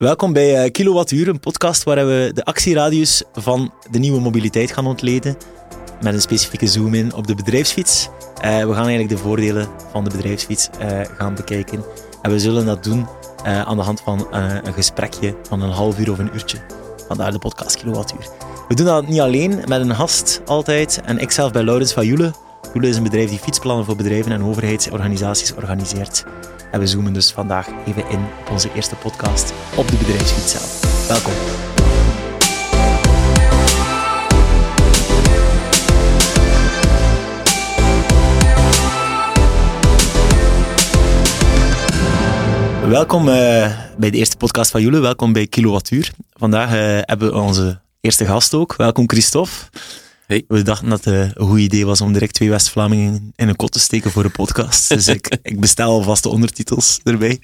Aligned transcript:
Welkom 0.00 0.32
bij 0.32 0.64
uh, 0.64 0.70
Kilowattuur, 0.70 1.28
een 1.28 1.40
podcast 1.40 1.82
waar 1.82 2.06
we 2.06 2.30
de 2.34 2.44
actieradius 2.44 3.22
van 3.32 3.72
de 3.90 3.98
nieuwe 3.98 4.20
mobiliteit 4.20 4.72
gaan 4.72 4.86
ontleden. 4.86 5.36
Met 6.02 6.14
een 6.14 6.20
specifieke 6.20 6.66
zoom-in 6.66 7.14
op 7.14 7.26
de 7.26 7.34
bedrijfsfiets. 7.34 8.08
Uh, 8.08 8.40
we 8.40 8.72
gaan 8.72 8.86
eigenlijk 8.86 9.08
de 9.08 9.18
voordelen 9.18 9.68
van 9.90 10.04
de 10.04 10.10
bedrijfsfiets 10.10 10.68
uh, 10.80 11.00
gaan 11.16 11.34
bekijken. 11.34 11.84
En 12.22 12.30
we 12.30 12.38
zullen 12.38 12.66
dat 12.66 12.84
doen 12.84 13.06
aan 13.44 13.76
de 13.76 13.82
hand 13.82 14.00
van 14.00 14.26
een 14.30 14.72
gesprekje 14.74 15.34
van 15.48 15.62
een 15.62 15.70
half 15.70 15.98
uur 15.98 16.10
of 16.10 16.18
een 16.18 16.30
uurtje. 16.34 16.58
Vandaar 17.08 17.32
de 17.32 17.38
podcast 17.38 17.76
Kilowattuur. 17.76 18.28
We 18.68 18.74
doen 18.74 18.86
dat 18.86 19.08
niet 19.08 19.20
alleen, 19.20 19.50
met 19.66 19.80
een 19.80 19.94
gast 19.94 20.40
altijd. 20.46 21.00
En 21.04 21.18
ik 21.18 21.30
zelf 21.30 21.52
bij 21.52 21.62
Laurens 21.62 21.92
van 21.92 22.06
Joele. 22.06 22.32
Joele 22.72 22.88
is 22.88 22.96
een 22.96 23.02
bedrijf 23.02 23.28
die 23.28 23.38
fietsplannen 23.38 23.84
voor 23.84 23.96
bedrijven 23.96 24.32
en 24.32 24.44
overheidsorganisaties 24.44 25.54
organiseert. 25.54 26.24
En 26.70 26.80
we 26.80 26.86
zoomen 26.86 27.12
dus 27.12 27.30
vandaag 27.30 27.68
even 27.86 28.08
in 28.08 28.18
op 28.40 28.50
onze 28.50 28.68
eerste 28.74 28.94
podcast 28.94 29.52
op 29.76 29.88
de 29.88 29.96
bedrijfsfiets 29.96 30.50
zelf. 30.50 31.08
Welkom. 31.08 31.32
Welkom 42.90 43.28
uh, 43.28 43.34
bij 43.96 44.10
de 44.10 44.16
eerste 44.16 44.36
podcast 44.36 44.70
van 44.70 44.82
jullie. 44.82 45.00
Welkom 45.00 45.32
bij 45.32 45.46
Kilowattuur. 45.46 46.10
Vandaag 46.32 46.68
uh, 46.68 46.78
hebben 47.00 47.32
we 47.32 47.38
onze 47.38 47.80
eerste 48.00 48.26
gast 48.26 48.54
ook. 48.54 48.76
Welkom 48.76 49.08
Christophe. 49.08 49.52
Hey. 50.30 50.44
We 50.48 50.62
dachten 50.62 50.88
dat 50.88 51.04
het 51.04 51.14
een 51.36 51.46
goed 51.46 51.58
idee 51.58 51.86
was 51.86 52.00
om 52.00 52.12
direct 52.12 52.34
twee 52.34 52.50
West-Vlamingen 52.50 53.32
in 53.36 53.48
een 53.48 53.56
kot 53.56 53.72
te 53.72 53.78
steken 53.78 54.10
voor 54.10 54.24
een 54.24 54.30
podcast. 54.30 54.88
Dus 54.88 55.08
ik, 55.08 55.38
ik 55.42 55.60
bestel 55.60 55.90
alvast 55.90 56.22
de 56.22 56.28
ondertitels 56.28 57.00
erbij. 57.04 57.40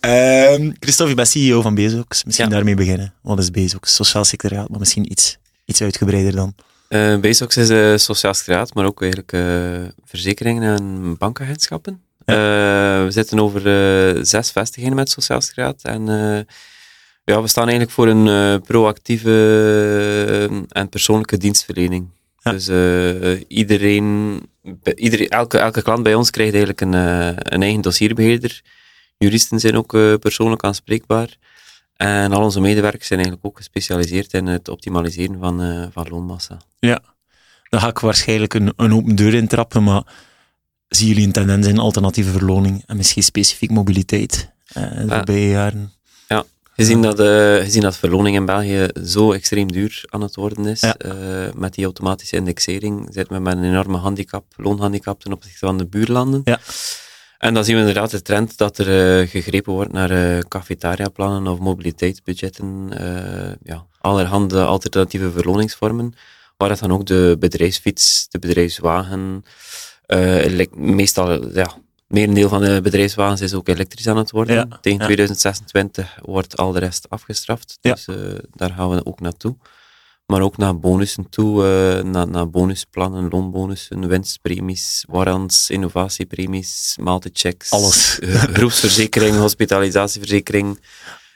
Um, 0.00 0.74
Christophe, 0.80 1.08
je 1.08 1.14
bent 1.14 1.28
CEO 1.28 1.62
van 1.62 1.74
Bezox. 1.74 2.24
Misschien 2.24 2.48
daarmee 2.48 2.74
beginnen. 2.74 3.14
Wat 3.22 3.38
is 3.38 3.50
Bezox? 3.50 3.94
Sociaal 3.94 4.24
secretariaat, 4.24 4.68
maar 4.68 4.78
misschien 4.78 5.10
iets, 5.10 5.38
iets 5.64 5.82
uitgebreider 5.82 6.32
dan. 6.32 6.54
Uh, 6.88 7.16
Bezox 7.16 7.56
is 7.56 7.70
uh, 7.70 7.96
sociaal 7.96 8.34
secretariaat, 8.34 8.74
maar 8.74 8.86
ook 8.86 9.02
eigenlijk 9.02 9.32
uh, 9.32 9.88
verzekeringen 10.04 10.76
en 10.76 11.16
bankagentschappen. 11.18 12.00
Ja. 12.24 13.04
we 13.04 13.10
zitten 13.10 13.40
over 13.40 14.26
zes 14.26 14.50
vestigingen 14.50 14.96
met 14.96 15.10
sociaal 15.10 15.40
secretariaat 15.40 15.82
en 15.82 16.06
ja, 17.24 17.42
we 17.42 17.48
staan 17.48 17.68
eigenlijk 17.68 17.90
voor 17.90 18.06
een 18.06 18.60
proactieve 18.60 19.30
en 20.68 20.88
persoonlijke 20.88 21.36
dienstverlening. 21.36 22.14
Dus 22.50 22.68
uh, 22.68 23.40
iedereen, 23.48 24.40
iedereen, 24.94 25.28
elke, 25.28 25.58
elke 25.58 25.82
klant 25.82 26.02
bij 26.02 26.14
ons 26.14 26.30
krijgt 26.30 26.54
eigenlijk 26.54 26.80
een, 26.80 26.92
uh, 26.92 27.26
een 27.36 27.62
eigen 27.62 27.80
dossierbeheerder. 27.80 28.62
Juristen 29.18 29.60
zijn 29.60 29.76
ook 29.76 29.94
uh, 29.94 30.14
persoonlijk 30.14 30.64
aanspreekbaar. 30.64 31.36
En 31.96 32.32
al 32.32 32.42
onze 32.42 32.60
medewerkers 32.60 33.06
zijn 33.06 33.18
eigenlijk 33.18 33.48
ook 33.48 33.56
gespecialiseerd 33.56 34.32
in 34.32 34.46
het 34.46 34.68
optimaliseren 34.68 35.38
van, 35.38 35.88
van 35.92 36.06
loonmassa. 36.08 36.60
Ja, 36.78 37.00
dan 37.68 37.80
ga 37.80 37.88
ik 37.88 37.98
waarschijnlijk 37.98 38.54
een, 38.54 38.72
een 38.76 38.92
open 38.92 39.14
deur 39.14 39.34
intrappen, 39.34 39.82
maar 39.82 40.02
zien 40.88 41.08
jullie 41.08 41.26
een 41.26 41.32
tendens 41.32 41.66
in 41.66 41.78
alternatieve 41.78 42.30
verloning 42.30 42.82
en 42.86 42.96
misschien 42.96 43.22
specifiek 43.22 43.70
mobiliteit 43.70 44.52
de 44.72 45.04
voorbije 45.08 45.48
jaren? 45.48 45.92
Gezien 46.76 47.02
dat, 47.02 47.20
uh, 47.20 47.56
gezien 47.56 47.82
dat 47.82 47.96
verloning 47.96 48.36
in 48.36 48.44
België 48.44 48.88
zo 49.04 49.32
extreem 49.32 49.72
duur 49.72 50.04
aan 50.08 50.20
het 50.20 50.34
worden 50.34 50.66
is, 50.66 50.82
uh, 50.82 50.92
met 51.54 51.74
die 51.74 51.84
automatische 51.84 52.36
indexering, 52.36 53.08
zit 53.10 53.30
men 53.30 53.42
met 53.42 53.56
een 53.56 53.64
enorme 53.64 53.96
handicap, 53.96 54.44
loonhandicap 54.56 55.20
ten 55.20 55.32
opzichte 55.32 55.66
van 55.66 55.78
de 55.78 55.86
buurlanden. 55.86 56.40
Ja. 56.44 56.60
En 57.38 57.54
dan 57.54 57.64
zien 57.64 57.74
we 57.74 57.80
inderdaad 57.80 58.10
de 58.10 58.22
trend 58.22 58.56
dat 58.56 58.78
er 58.78 59.20
uh, 59.20 59.28
gegrepen 59.28 59.72
wordt 59.72 59.92
naar 59.92 60.44
cafetaria-plannen 60.48 61.52
of 61.52 61.58
mobiliteitsbudgetten, 61.58 62.88
ja, 63.62 63.86
allerhande 64.00 64.64
alternatieve 64.64 65.30
verloningsvormen, 65.30 66.14
waar 66.56 66.70
het 66.70 66.78
dan 66.78 66.92
ook 66.92 67.06
de 67.06 67.36
bedrijfsfiets, 67.38 68.26
de 68.30 68.38
bedrijfswagen, 68.38 69.44
meestal 70.74 71.54
ja, 71.54 71.76
merendeel 72.08 72.48
van 72.48 72.60
de 72.60 72.80
bedrijfswagens 72.82 73.40
is 73.40 73.54
ook 73.54 73.68
elektrisch 73.68 74.08
aan 74.08 74.16
het 74.16 74.30
worden. 74.30 74.78
Tegen 74.80 74.98
2026 75.04 76.18
wordt 76.22 76.56
al 76.56 76.72
de 76.72 76.78
rest 76.78 77.10
afgestraft. 77.10 77.78
Dus 77.80 78.06
uh, 78.06 78.16
daar 78.52 78.70
gaan 78.70 78.90
we 78.90 79.04
ook 79.04 79.20
naartoe. 79.20 79.56
Maar 80.26 80.40
ook 80.40 80.56
naar 80.56 80.78
bonussen 80.78 81.28
toe, 81.28 81.64
uh, 81.64 82.10
naar, 82.10 82.28
naar 82.28 82.50
bonusplannen, 82.50 83.28
loonbonussen, 83.28 84.08
winstpremies, 84.08 85.04
warrants, 85.08 85.70
innovatiepremies, 85.70 86.96
maaltijdchecks. 87.00 87.70
Alles. 87.70 88.18
Uh, 88.18 88.34
groepsverzekering, 88.42 89.36
hospitalisatieverzekering. 89.46 90.80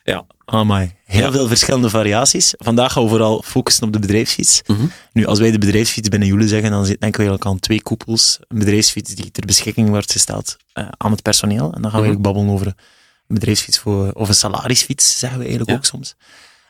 Ja. 0.04 0.26
Amai. 0.44 0.94
Heel 1.04 1.20
ja. 1.20 1.32
veel 1.32 1.48
verschillende 1.48 1.90
variaties. 1.90 2.54
Vandaag 2.58 2.92
gaan 2.92 3.02
we 3.02 3.08
vooral 3.08 3.42
focussen 3.42 3.86
op 3.86 3.92
de 3.92 3.98
bedrijfsfiets. 3.98 4.62
Mm 4.66 4.76
-hmm. 4.76 4.92
Nu, 5.12 5.26
als 5.26 5.38
wij 5.38 5.50
de 5.50 5.58
bedrijfsfiets 5.58 6.08
binnen 6.08 6.28
Joelen 6.28 6.48
zeggen, 6.48 6.70
dan 6.70 6.82
denken 6.82 7.10
we 7.10 7.16
eigenlijk 7.16 7.46
aan 7.46 7.58
twee 7.58 7.82
koepels. 7.82 8.38
Een 8.48 8.58
bedrijfsfiets 8.58 9.14
die 9.14 9.30
ter 9.30 9.46
beschikking 9.46 9.88
wordt 9.88 10.12
gesteld 10.12 10.56
uh, 10.74 10.88
aan 10.96 11.10
het 11.10 11.22
personeel. 11.22 11.72
En 11.72 11.82
dan 11.82 11.90
gaan 11.90 12.00
we 12.00 12.06
-hmm. 12.06 12.16
eigenlijk 12.16 12.22
babbelen 12.22 12.50
over 12.50 12.66
een 12.66 13.34
bedrijfsfiets 13.34 13.78
voor, 13.78 14.12
of 14.12 14.28
een 14.28 14.34
salarisfiets, 14.34 15.18
zeggen 15.18 15.38
we 15.38 15.44
eigenlijk 15.44 15.70
ja. 15.70 15.76
ook 15.76 15.84
soms. 15.84 16.14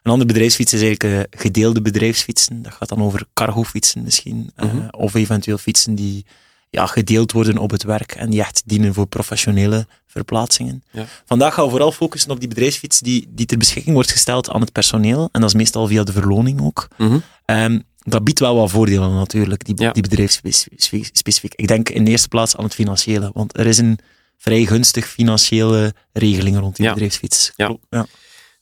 Een 0.03 0.11
andere 0.11 0.33
bedrijfsfiets 0.33 0.73
is 0.73 0.83
eigenlijk 0.83 1.33
uh, 1.33 1.41
gedeelde 1.41 1.83
bedrijfsfietsen. 1.83 2.63
Dat 2.63 2.73
gaat 2.73 2.89
dan 2.89 3.03
over 3.03 3.27
cargofietsen 3.35 4.03
misschien. 4.03 4.53
Mm 4.57 4.69
-hmm. 4.71 4.89
Of 4.91 5.15
eventueel 5.15 5.59
fietsen 5.59 5.95
die 5.95 6.27
ja, 6.71 6.87
gedeeld 6.87 7.33
worden 7.33 7.59
op 7.59 7.71
het 7.71 7.83
werk 7.83 8.13
en 8.13 8.31
die 8.31 8.41
echt 8.41 8.63
dienen 8.65 8.95
voor 8.95 9.07
professionele 9.07 9.87
verplaatsingen. 10.07 10.83
Ja. 10.91 11.07
Vandaag 11.25 11.55
gaan 11.55 11.65
we 11.65 11.71
vooral 11.71 11.93
focussen 11.93 12.31
op 12.31 12.41
die 12.41 12.49
bedrijfsfiets 12.49 13.01
die, 13.01 13.27
die 13.31 13.47
ter 13.47 13.59
beschikking 13.59 13.95
wordt 13.95 14.11
gesteld 14.11 14.51
aan 14.51 14.61
het 14.61 14.73
personeel. 14.73 15.29
En 15.33 15.41
dat 15.41 15.51
is 15.51 15.57
meestal 15.57 15.87
via 15.87 16.05
de 16.05 16.13
verloning 16.13 16.61
ook. 16.61 16.89
Mm 16.97 17.09
-hmm. 17.09 17.23
um, 17.57 17.83
dat 18.03 18.25
biedt 18.25 18.39
wel 18.39 18.57
wat 18.57 18.71
voordelen 18.71 19.15
natuurlijk, 19.15 19.65
die, 19.65 19.75
ja. 19.83 19.93
die 19.93 20.03
bedrijfsspecifiek. 20.03 21.55
Ik 21.55 21.69
denk 21.69 21.89
in 21.89 22.05
de 22.05 22.11
eerste 22.11 22.29
plaats 22.29 22.57
aan 22.57 22.65
het 22.65 22.75
financiële, 22.75 23.31
want 23.35 23.59
er 23.59 23.67
is 23.67 23.79
een 23.79 23.99
vrij 24.37 24.65
gunstig 24.67 25.07
financiële 25.07 25.95
regeling 26.13 26.59
rond 26.59 26.77
die 26.77 26.85
ja. 26.87 26.93
bedrijfsfiets. 26.93 27.53
Ja. 27.57 27.77
ja. 27.91 28.07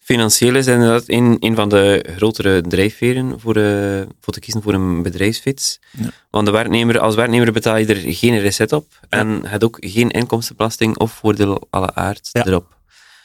Financieel 0.08 0.54
is 0.54 0.66
inderdaad 0.66 1.04
een, 1.06 1.36
een 1.40 1.54
van 1.54 1.68
de 1.68 2.04
grotere 2.16 2.60
drijfveren 2.60 3.40
voor, 3.40 3.56
uh, 3.56 4.00
voor 4.20 4.32
te 4.32 4.40
kiezen 4.40 4.62
voor 4.62 4.74
een 4.74 5.02
bedrijfsfiets. 5.02 5.80
Ja. 5.90 6.10
Want 6.30 6.46
de 6.46 6.52
werknemer, 6.52 6.98
als 6.98 7.14
werknemer 7.14 7.52
betaal 7.52 7.76
je 7.76 7.86
er 7.86 8.14
geen 8.14 8.38
reset 8.38 8.72
op 8.72 8.86
ja. 9.00 9.18
en 9.18 9.46
het 9.46 9.64
ook 9.64 9.76
geen 9.80 10.10
inkomstenbelasting 10.10 10.98
of 10.98 11.12
voordeel 11.12 11.66
alle 11.70 11.94
aard 11.94 12.28
ja. 12.32 12.46
erop. 12.46 12.76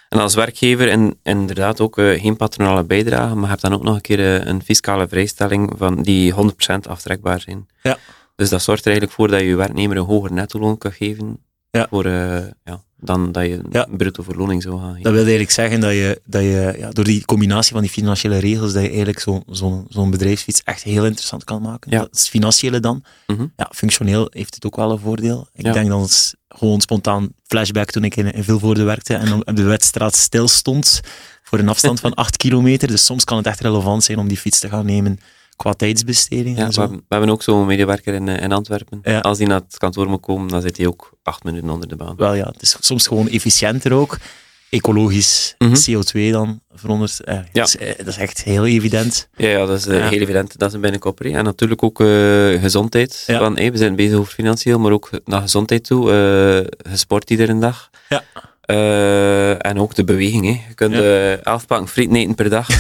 En 0.10 0.20
als 0.20 0.36
werkgever 0.36 0.90
en, 0.90 1.20
inderdaad 1.24 1.82
ook 1.82 1.98
uh, 1.98 2.22
geen 2.22 2.36
patronale 2.36 2.84
bijdrage, 2.84 3.34
maar 3.34 3.44
je 3.44 3.50
hebt 3.50 3.62
dan 3.62 3.74
ook 3.74 3.84
nog 3.84 3.96
een 3.96 4.02
keer 4.02 4.20
uh, 4.20 4.46
een 4.46 4.64
fiscale 4.64 5.08
vrijstelling 5.08 5.74
van 5.78 6.02
die 6.02 6.34
100% 6.34 6.36
aftrekbaar 6.88 7.42
zijn. 7.42 7.68
Ja. 7.82 7.98
Dus 8.36 8.50
dat 8.50 8.62
zorgt 8.62 8.86
er 8.86 8.92
eigenlijk 8.92 9.16
voor 9.16 9.28
dat 9.28 9.42
je 9.42 9.56
werknemer 9.56 9.98
een 9.98 10.04
hoger 10.04 10.34
nettoloon 10.34 10.78
kan 10.78 10.92
geven 10.92 11.40
ja. 11.78 11.88
voor, 11.90 12.08
ja, 12.08 12.84
dan 12.98 13.32
dat 13.32 13.46
je 13.46 13.62
ja. 13.72 13.88
bruto 13.98 14.24
verloning 14.24 14.62
zou 14.62 14.80
gaan. 14.80 14.94
Dat 15.02 15.12
wil 15.12 15.22
eigenlijk 15.22 15.52
zeggen 15.52 15.80
dat 15.80 15.92
je, 15.92 16.22
dat 16.26 16.42
je 16.42 16.76
ja, 16.78 16.90
door 16.90 17.04
die 17.04 17.26
combinatie 17.26 17.72
van 17.72 17.82
die 17.82 17.90
financiële 17.90 18.38
regels, 18.38 18.74
dat 18.74 18.82
je 18.82 18.88
eigenlijk 18.88 19.20
zo'n 19.20 19.44
zo, 19.52 19.86
zo 19.90 20.10
bedrijfsfiets 20.10 20.64
echt 20.64 20.84
heel 20.84 21.06
interessant 21.06 21.44
kan 21.44 21.62
maken. 21.62 21.92
Ja. 21.92 22.00
Dat 22.00 22.16
is 22.16 22.28
financiële 22.28 22.80
dan. 22.80 23.04
Mm 23.28 23.36
-hmm. 23.38 23.54
Ja, 23.56 23.70
functioneel 23.76 24.28
heeft 24.30 24.56
het 24.56 24.66
ook 24.66 24.76
wel 24.76 24.92
een 24.92 25.00
voordeel. 25.00 25.48
Ik 25.54 25.74
denk 25.74 25.90
dat 25.90 26.02
het 26.02 26.36
gewoon 26.48 26.82
spontaan 26.82 27.30
flashback 27.44 27.92
toen 27.92 28.04
ik 28.04 28.16
in, 28.16 28.32
in 28.32 28.44
Vilvoorde 28.44 28.84
werkte 28.84 29.16
en 29.16 29.34
op 29.34 29.56
de 29.56 29.64
wedstraat 29.64 30.16
stil 30.16 30.48
stond 30.48 31.02
voor 31.44 31.60
een 31.60 31.70
afstand 31.70 32.00
van 32.00 32.14
8 32.24 32.38
kilometer. 32.38 32.88
Dus 32.88 33.06
soms 33.06 33.24
kan 33.24 33.38
het 33.38 33.46
echt 33.46 33.60
relevant 33.60 34.04
zijn 34.04 34.18
om 34.18 34.28
die 34.28 34.38
fiets 34.38 34.60
te 34.60 34.70
gaan 34.70 34.86
nemen 34.86 35.20
qua 35.56 35.74
tijdsbesteding. 35.74 36.58
Ja, 36.58 36.66
en 36.66 36.74
zo. 36.74 36.90
we, 36.90 36.96
we 36.96 37.04
hebben 37.08 37.30
ook 37.30 37.44
zo'n 37.44 37.66
medewerker 37.66 38.14
in, 38.14 38.28
in 38.28 38.52
Antwerpen. 38.52 39.00
Ja. 39.04 39.20
Als 39.20 39.38
die 39.38 39.48
naar 39.48 39.60
het 39.60 39.78
kantoor 39.78 40.10
moet 40.10 40.22
komen, 40.22 40.48
dan 40.48 40.62
zit 40.62 40.78
hij 40.78 40.88
ook 40.88 41.12
acht 41.24 41.44
minuten 41.44 41.70
onder 41.70 41.88
de 41.88 41.96
baan. 41.96 42.16
Wel 42.16 42.34
ja, 42.34 42.46
het 42.48 42.62
is 42.62 42.78
soms 42.80 43.08
gewoon 43.08 43.30
efficiënter 43.30 43.94
ook. 43.94 44.18
Ecologisch, 44.70 45.56
mm 45.58 45.74
-hmm. 45.74 46.02
CO2 46.02 46.32
dan, 46.32 46.62
veronderd. 46.74 47.20
Eh, 47.20 47.36
ja. 47.36 47.44
dat, 47.52 47.76
is, 47.80 47.98
dat, 47.98 48.08
is, 48.08 48.18
echt 48.18 48.44
heel 48.44 48.66
evident. 48.66 49.30
Ja, 49.36 49.50
ja 49.50 49.66
dat 49.66 49.78
is 49.78 49.88
uh, 49.88 50.10
heel 50.10 50.20
evident. 50.20 50.58
Dat 50.58 50.70
is 50.70 50.76
een 50.76 50.82
binnenkopper. 50.82 51.34
En 51.34 51.44
natuurlijk 51.44 51.84
ook 51.84 52.00
uh, 52.00 52.62
gezondheid. 52.62 53.24
Ja. 53.28 53.40
Van, 53.40 53.58
hey, 53.58 53.72
we 53.72 53.78
zijn 53.78 53.96
bezig 53.96 54.18
over 54.18 54.34
financieel, 54.34 54.80
maar 54.80 54.92
ook 54.92 55.10
naar 55.26 55.42
gezondheid 55.42 55.84
toe. 55.84 56.10
Uh, 56.10 56.14
je 56.92 56.98
sport 56.98 57.30
iedere 57.30 57.60
dag. 57.60 57.90
Ja. 58.10 58.24
Uh, 58.72 59.66
en 59.66 59.80
ook 59.80 59.96
de 59.96 60.04
beweging. 60.04 60.46
Hè. 60.46 60.50
Je 60.68 60.74
kunt 60.76 60.94
Ja. 60.94 61.00
uh, 61.00 61.46
elf 61.46 61.66
pakken 61.68 61.88
frieten 61.88 62.16
eten 62.16 62.36
per 62.36 62.50
dag. 62.50 62.70
Uh, 62.70 62.76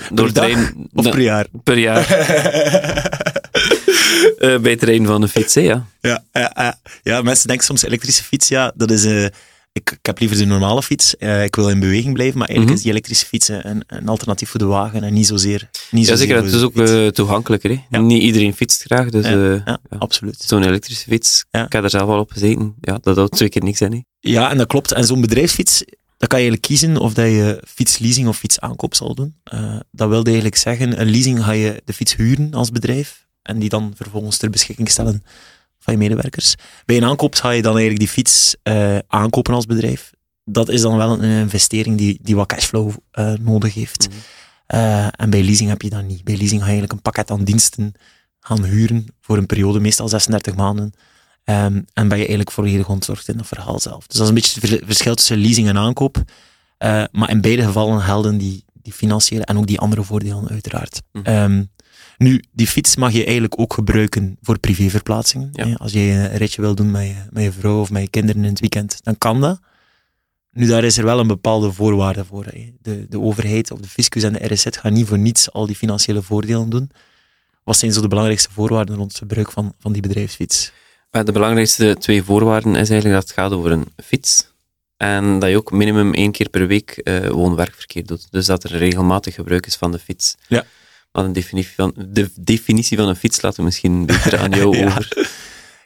door 0.12 0.32
dag 0.32 0.44
trainen- 0.44 0.88
Of 0.94 1.10
per 1.10 1.20
jaar. 1.20 1.46
per 1.64 1.78
jaar. 1.78 2.06
Uh, 4.38 4.58
bij 4.62 4.70
het 4.72 4.82
rijden 4.82 5.06
van 5.06 5.22
een 5.22 5.28
fiets, 5.28 5.54
hè, 5.54 5.60
ja. 5.60 5.86
Ja, 6.00 6.22
ja, 6.32 6.52
ja. 6.54 6.78
ja, 7.02 7.22
mensen 7.22 7.46
denken 7.48 7.66
soms 7.66 7.82
elektrische 7.84 8.22
fiets, 8.24 8.48
ja, 8.48 8.72
dat 8.74 8.90
is... 8.90 9.04
eh, 9.72 9.82
ik, 9.82 9.90
ik 9.90 10.06
heb 10.06 10.18
liever 10.18 10.36
de 10.38 10.44
normale 10.44 10.82
fiets. 10.82 11.16
Eh, 11.16 11.44
ik 11.44 11.56
wil 11.56 11.68
in 11.68 11.80
beweging 11.80 12.14
blijven, 12.14 12.38
maar 12.38 12.48
eigenlijk 12.48 12.68
Mhm. 12.68 12.76
is 12.78 12.82
die 12.82 12.90
elektrische 12.92 13.26
fiets 13.26 13.48
een, 13.48 13.84
een 13.86 14.08
alternatief 14.08 14.48
voor 14.50 14.58
de 14.60 14.66
wagen 14.66 15.02
en 15.02 15.12
niet 15.12 15.26
zozeer. 15.26 15.68
Niet 15.90 16.06
Ja, 16.06 16.16
zeker. 16.16 16.36
Het 16.36 16.52
is 16.52 16.62
ook 16.62 16.76
uh, 16.76 17.06
toegankelijker. 17.08 17.70
Hè. 17.70 17.80
Ja. 17.90 18.00
Niet 18.00 18.22
iedereen 18.22 18.54
fietst 18.54 18.82
graag, 18.82 19.10
dus 19.10 19.24
Ja, 19.26 19.32
uh, 19.34 19.60
ja, 19.64 19.78
absoluut. 19.98 20.42
zo'n 20.42 20.62
elektrische 20.62 21.08
fiets, 21.08 21.44
ik 21.50 21.72
heb 21.72 21.84
er 21.84 21.90
zelf 21.90 22.08
al 22.08 22.18
op 22.18 22.30
gezeten, 22.30 22.74
ja, 22.80 22.98
dat 23.02 23.16
houdt 23.16 23.36
twee 23.36 23.48
keer 23.48 23.62
niks 23.64 23.80
in. 23.80 23.92
Hè. 23.92 24.00
Ja, 24.20 24.50
en 24.50 24.58
dat 24.58 24.66
klopt. 24.66 24.92
En 24.92 25.04
zo'n 25.04 25.20
bedrijfsfiets, 25.20 25.78
dan 26.16 26.28
kan 26.28 26.40
je 26.42 26.48
eigenlijk 26.48 26.62
kiezen 26.62 26.96
of 26.96 27.14
dat 27.14 27.26
je 27.26 27.62
fietsleasing 27.68 28.28
of 28.28 28.36
fietsaankoop 28.38 28.94
zal 28.94 29.14
doen. 29.14 29.34
Dat 29.90 30.08
wil 30.08 30.22
eigenlijk 30.24 30.56
zeggen, 30.56 31.00
een 31.00 31.10
leasing 31.10 31.44
ga 31.44 31.52
je 31.52 31.82
de 31.84 31.92
fiets 31.92 32.16
huren 32.16 32.54
als 32.54 32.70
bedrijf 32.70 33.26
en 33.42 33.58
die 33.58 33.68
dan 33.68 33.92
vervolgens 33.96 34.36
ter 34.36 34.50
beschikking 34.50 34.90
stellen 34.90 35.24
van 35.82 35.92
je 35.92 35.98
medewerkers. 35.98 36.54
Bij 36.84 36.96
een 36.96 37.04
aankoop 37.04 37.34
ga 37.34 37.50
je 37.50 37.62
dan 37.62 37.72
eigenlijk 37.72 38.00
die 38.00 38.08
fiets 38.08 38.56
uh, 38.62 38.98
aankopen 39.06 39.54
als 39.54 39.66
bedrijf. 39.66 40.10
Dat 40.44 40.68
is 40.68 40.80
dan 40.80 40.96
wel 40.96 41.12
een 41.12 41.40
investering 41.40 41.98
die, 41.98 42.18
die 42.22 42.36
wat 42.36 42.46
cashflow 42.46 42.90
uh, 43.18 43.32
nodig 43.40 43.74
heeft. 43.74 44.08
Mm 44.08 44.16
-hmm. 44.66 45.10
en 45.10 45.30
bij 45.30 45.42
leasing 45.44 45.68
heb 45.68 45.82
je 45.82 45.90
dat 45.90 46.04
niet. 46.04 46.24
Bij 46.24 46.36
leasing 46.36 46.60
ga 46.60 46.66
je 46.66 46.72
eigenlijk 46.72 46.92
een 46.92 47.02
pakket 47.02 47.30
aan 47.30 47.44
diensten 47.44 47.92
gaan 48.40 48.64
huren 48.64 49.06
voor 49.20 49.36
een 49.36 49.46
periode, 49.46 49.80
meestal 49.80 50.08
36 50.08 50.54
maanden. 50.54 50.92
Um, 51.44 51.84
en 51.92 52.08
ben 52.08 52.08
je 52.08 52.14
eigenlijk 52.16 52.50
volledig 52.50 52.88
ontzorgd 52.88 53.28
in 53.28 53.38
het 53.38 53.46
verhaal 53.46 53.80
zelf. 53.80 54.06
Dus 54.06 54.16
dat 54.16 54.22
is 54.22 54.28
een 54.28 54.34
beetje 54.34 54.76
het 54.76 54.84
verschil 54.84 55.14
tussen 55.14 55.38
leasing 55.38 55.68
en 55.68 55.78
aankoop. 55.78 56.16
Maar 57.10 57.30
in 57.30 57.40
beide 57.40 57.62
gevallen 57.62 58.00
gelden 58.00 58.38
die, 58.38 58.64
die 58.72 58.92
financiële 58.92 59.44
en 59.44 59.58
ook 59.58 59.66
die 59.66 59.78
andere 59.78 60.02
voordelen 60.02 60.48
uiteraard. 60.48 61.02
Mm 61.12 61.22
-hmm. 61.24 61.34
um, 61.34 61.70
nu, 62.18 62.42
die 62.52 62.66
fiets 62.66 62.96
mag 62.96 63.12
je 63.12 63.22
eigenlijk 63.24 63.60
ook 63.60 63.74
gebruiken 63.74 64.36
voor 64.42 64.58
privéverplaatsingen. 64.58 65.50
Ja. 65.52 65.74
Als 65.74 65.92
je 65.92 65.98
een 66.00 66.36
ritje 66.36 66.60
wil 66.60 66.74
doen 66.74 66.90
met 66.90 67.06
je, 67.06 67.14
met 67.30 67.42
je 67.42 67.52
vrouw 67.52 67.80
of 67.80 67.90
met 67.90 68.02
je 68.02 68.08
kinderen 68.08 68.44
in 68.44 68.50
het 68.50 68.60
weekend, 68.60 68.98
dan 69.02 69.18
kan 69.18 69.40
dat. 69.40 69.60
Nu, 70.52 70.66
daar 70.66 70.84
is 70.84 70.98
er 70.98 71.04
wel 71.04 71.18
een 71.18 71.26
bepaalde 71.26 71.72
voorwaarde 71.72 72.24
voor. 72.24 72.44
Hè. 72.44 72.72
De, 72.82 73.06
de 73.08 73.20
overheid 73.20 73.70
of 73.70 73.80
de 73.80 73.88
fiscus 73.88 74.22
en 74.22 74.32
de 74.32 74.54
RSZ 74.54 74.66
gaan 74.70 74.92
niet 74.92 75.06
voor 75.06 75.18
niets 75.18 75.52
al 75.52 75.66
die 75.66 75.76
financiële 75.76 76.22
voordelen 76.22 76.70
doen. 76.70 76.90
Wat 77.64 77.76
zijn 77.76 77.92
zo 77.92 78.00
de 78.00 78.08
belangrijkste 78.08 78.52
voorwaarden 78.52 78.96
rond 78.96 79.08
het 79.08 79.18
gebruik 79.18 79.52
van, 79.52 79.74
van 79.78 79.92
die 79.92 80.02
bedrijfsfiets? 80.02 80.72
De 81.10 81.32
belangrijkste 81.32 81.96
twee 81.98 82.22
voorwaarden 82.22 82.74
is 82.74 82.90
eigenlijk 82.90 83.20
dat 83.20 83.22
het 83.22 83.38
gaat 83.38 83.52
over 83.52 83.70
een 83.70 83.86
fiets. 84.04 84.50
En 84.96 85.38
dat 85.38 85.50
je 85.50 85.56
ook 85.56 85.70
minimum 85.70 86.14
één 86.14 86.32
keer 86.32 86.48
per 86.48 86.66
week 86.66 87.00
uh, 87.04 87.28
woon-werkverkeer 87.28 88.06
doet. 88.06 88.26
Dus 88.30 88.46
dat 88.46 88.64
er 88.64 88.76
regelmatig 88.76 89.34
gebruik 89.34 89.66
is 89.66 89.76
van 89.76 89.92
de 89.92 89.98
fiets. 89.98 90.36
Ja. 90.48 90.64
Maar 91.12 91.24
een 91.24 91.32
definitie 91.32 91.74
van, 91.74 91.94
de 92.08 92.30
definitie 92.40 92.96
van 92.96 93.08
een 93.08 93.16
fiets 93.16 93.40
laten 93.40 93.58
we 93.58 93.64
misschien 93.64 94.06
beter 94.06 94.38
aan 94.38 94.50
jou 94.50 94.76
ja. 94.76 94.86
over. 94.86 95.16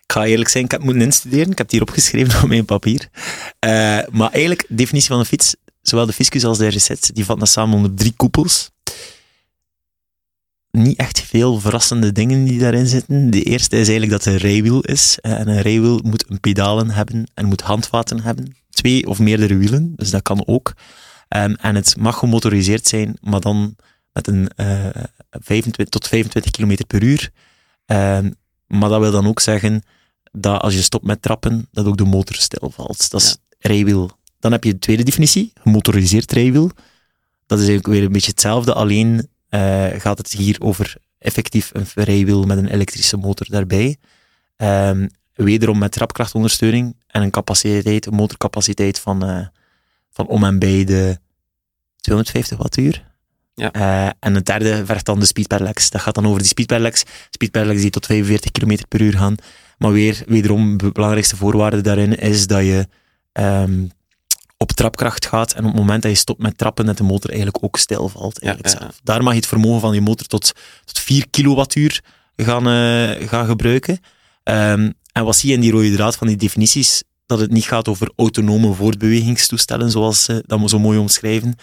Ik 0.06 0.12
ga 0.12 0.24
eerlijk 0.24 0.48
zijn, 0.48 0.64
ik 0.64 0.70
heb 0.70 0.82
moeten 0.82 1.02
instuderen. 1.02 1.50
Ik 1.50 1.58
heb 1.58 1.66
het 1.66 1.70
hier 1.70 1.82
opgeschreven 1.82 2.42
op 2.42 2.48
mijn 2.48 2.64
papier. 2.64 3.08
Uh, 3.14 3.70
maar 4.10 4.30
eigenlijk, 4.30 4.64
de 4.68 4.74
definitie 4.74 5.08
van 5.08 5.18
een 5.18 5.24
fiets, 5.24 5.54
zowel 5.82 6.06
de 6.06 6.12
fiscus 6.12 6.44
als 6.44 6.58
de 6.58 6.66
RZ, 6.66 6.86
die 6.86 7.24
vatten 7.24 7.38
dat 7.38 7.48
samen 7.48 7.76
onder 7.76 7.94
drie 7.94 8.12
koepels. 8.16 8.70
Niet 10.70 10.98
echt 10.98 11.20
veel 11.20 11.60
verrassende 11.60 12.12
dingen 12.12 12.44
die 12.44 12.58
daarin 12.58 12.86
zitten. 12.86 13.30
De 13.30 13.42
eerste 13.42 13.76
is 13.76 13.88
eigenlijk 13.88 14.10
dat 14.10 14.24
het 14.24 14.34
een 14.34 14.50
rijwiel 14.50 14.80
is. 14.80 15.18
En 15.20 15.48
een 15.48 15.62
rijwiel 15.62 16.00
moet 16.04 16.30
een 16.30 16.40
pedalen 16.40 16.90
hebben 16.90 17.30
en 17.34 17.46
moet 17.46 17.60
handvaten 17.60 18.20
hebben. 18.20 18.56
Twee 18.70 19.06
of 19.06 19.18
meerdere 19.18 19.56
wielen, 19.56 19.92
dus 19.96 20.10
dat 20.10 20.22
kan 20.22 20.46
ook. 20.46 20.74
Um, 21.28 21.54
en 21.54 21.74
het 21.74 21.96
mag 21.96 22.18
gemotoriseerd 22.18 22.86
zijn, 22.86 23.16
maar 23.20 23.40
dan 23.40 23.76
met 24.16 24.26
een 24.26 24.50
uh, 24.56 25.04
25 25.30 25.88
tot 25.88 26.08
25 26.08 26.50
km 26.50 26.76
per 26.86 27.02
uur. 27.02 27.30
Uh, 27.86 28.18
maar 28.66 28.88
dat 28.88 29.00
wil 29.00 29.10
dan 29.10 29.26
ook 29.26 29.40
zeggen 29.40 29.82
dat 30.32 30.60
als 30.60 30.74
je 30.74 30.82
stopt 30.82 31.04
met 31.04 31.22
trappen, 31.22 31.68
dat 31.72 31.86
ook 31.86 31.96
de 31.96 32.04
motor 32.04 32.36
stilvalt. 32.36 33.10
Dat 33.10 33.20
is 33.20 33.36
ja. 33.48 33.68
rijwiel. 33.68 34.10
Dan 34.38 34.52
heb 34.52 34.64
je 34.64 34.72
de 34.72 34.78
tweede 34.78 35.02
definitie, 35.02 35.52
gemotoriseerd 35.60 36.32
rijwiel. 36.32 36.70
Dat 37.46 37.58
is 37.58 37.68
eigenlijk 37.68 37.86
weer 37.86 38.06
een 38.06 38.12
beetje 38.12 38.30
hetzelfde, 38.30 38.74
alleen 38.74 39.28
uh, 39.50 39.86
gaat 39.96 40.18
het 40.18 40.32
hier 40.32 40.56
over 40.60 40.96
effectief 41.18 41.70
een 41.72 41.86
rijwiel 41.94 42.44
met 42.44 42.58
een 42.58 42.68
elektrische 42.68 43.16
motor 43.16 43.46
daarbij. 43.50 43.96
Um, 44.56 45.08
wederom 45.34 45.78
met 45.78 45.92
trapkrachtondersteuning 45.92 46.96
en 47.06 47.22
een 47.22 47.30
capaciteit, 47.30 48.06
een 48.06 48.14
motorcapaciteit 48.14 48.98
van, 48.98 49.30
uh, 49.30 49.46
van 50.10 50.26
om 50.26 50.44
en 50.44 50.58
bij 50.58 50.84
de 50.84 51.18
250 51.96 52.58
wattuur. 52.58 53.15
Ja. 53.58 53.74
Uh, 53.74 54.10
en 54.20 54.34
het 54.34 54.46
derde 54.46 54.86
vergt 54.86 55.06
dan 55.06 55.20
de 55.20 55.26
speed 55.26 55.46
pedelecs. 55.46 55.90
Dat 55.90 56.00
gaat 56.00 56.14
dan 56.14 56.26
over 56.26 56.38
die 56.38 56.48
speed 56.48 56.66
pedelecs. 56.66 57.02
Speed 57.30 57.50
pedelecs 57.50 57.80
die 57.80 57.90
tot 57.90 58.06
45 58.06 58.50
km 58.50 58.76
per 58.88 59.00
uur 59.00 59.12
gaan. 59.12 59.34
Maar 59.78 59.92
weer, 59.92 60.22
wederom, 60.26 60.76
de 60.76 60.92
belangrijkste 60.92 61.36
voorwaarde 61.36 61.80
daarin 61.80 62.18
is 62.18 62.46
dat 62.46 62.60
je 62.60 62.86
um, 63.32 63.90
op 64.56 64.72
trapkracht 64.72 65.26
gaat 65.26 65.52
en 65.52 65.64
op 65.64 65.70
het 65.70 65.80
moment 65.80 66.02
dat 66.02 66.10
je 66.10 66.16
stopt 66.16 66.42
met 66.42 66.58
trappen, 66.58 66.86
dat 66.86 66.96
de 66.96 67.02
motor 67.02 67.30
eigenlijk 67.30 67.64
ook 67.64 67.76
stilvalt. 67.76 68.38
Eigenlijk 68.42 68.74
Ja, 68.74 68.80
ja, 68.80 68.84
ja. 68.84 68.90
zelf. 68.92 69.00
Daar 69.04 69.22
mag 69.22 69.32
je 69.32 69.38
het 69.38 69.48
vermogen 69.48 69.80
van 69.80 69.94
je 69.94 70.00
motor 70.00 70.26
tot, 70.26 70.52
tot 70.84 70.98
4 70.98 71.26
kilowattuur 71.30 72.00
gaan, 72.36 72.68
uh, 72.68 73.28
gaan 73.28 73.46
gebruiken. 73.46 73.98
Um, 74.44 74.94
en 75.12 75.24
wat 75.24 75.36
zie 75.36 75.48
je 75.48 75.54
in 75.54 75.60
die 75.60 75.72
rode 75.72 75.94
draad 75.94 76.16
van 76.16 76.26
die 76.26 76.36
definities? 76.36 77.02
Dat 77.26 77.38
het 77.38 77.50
niet 77.50 77.64
gaat 77.64 77.88
over 77.88 78.12
autonome 78.16 78.72
voortbewegingstoestellen, 78.72 79.90
zoals 79.90 80.24
ze 80.24 80.42
dat 80.46 80.70
zo 80.70 80.78
mooi 80.78 80.98
omschrijven. 80.98 81.54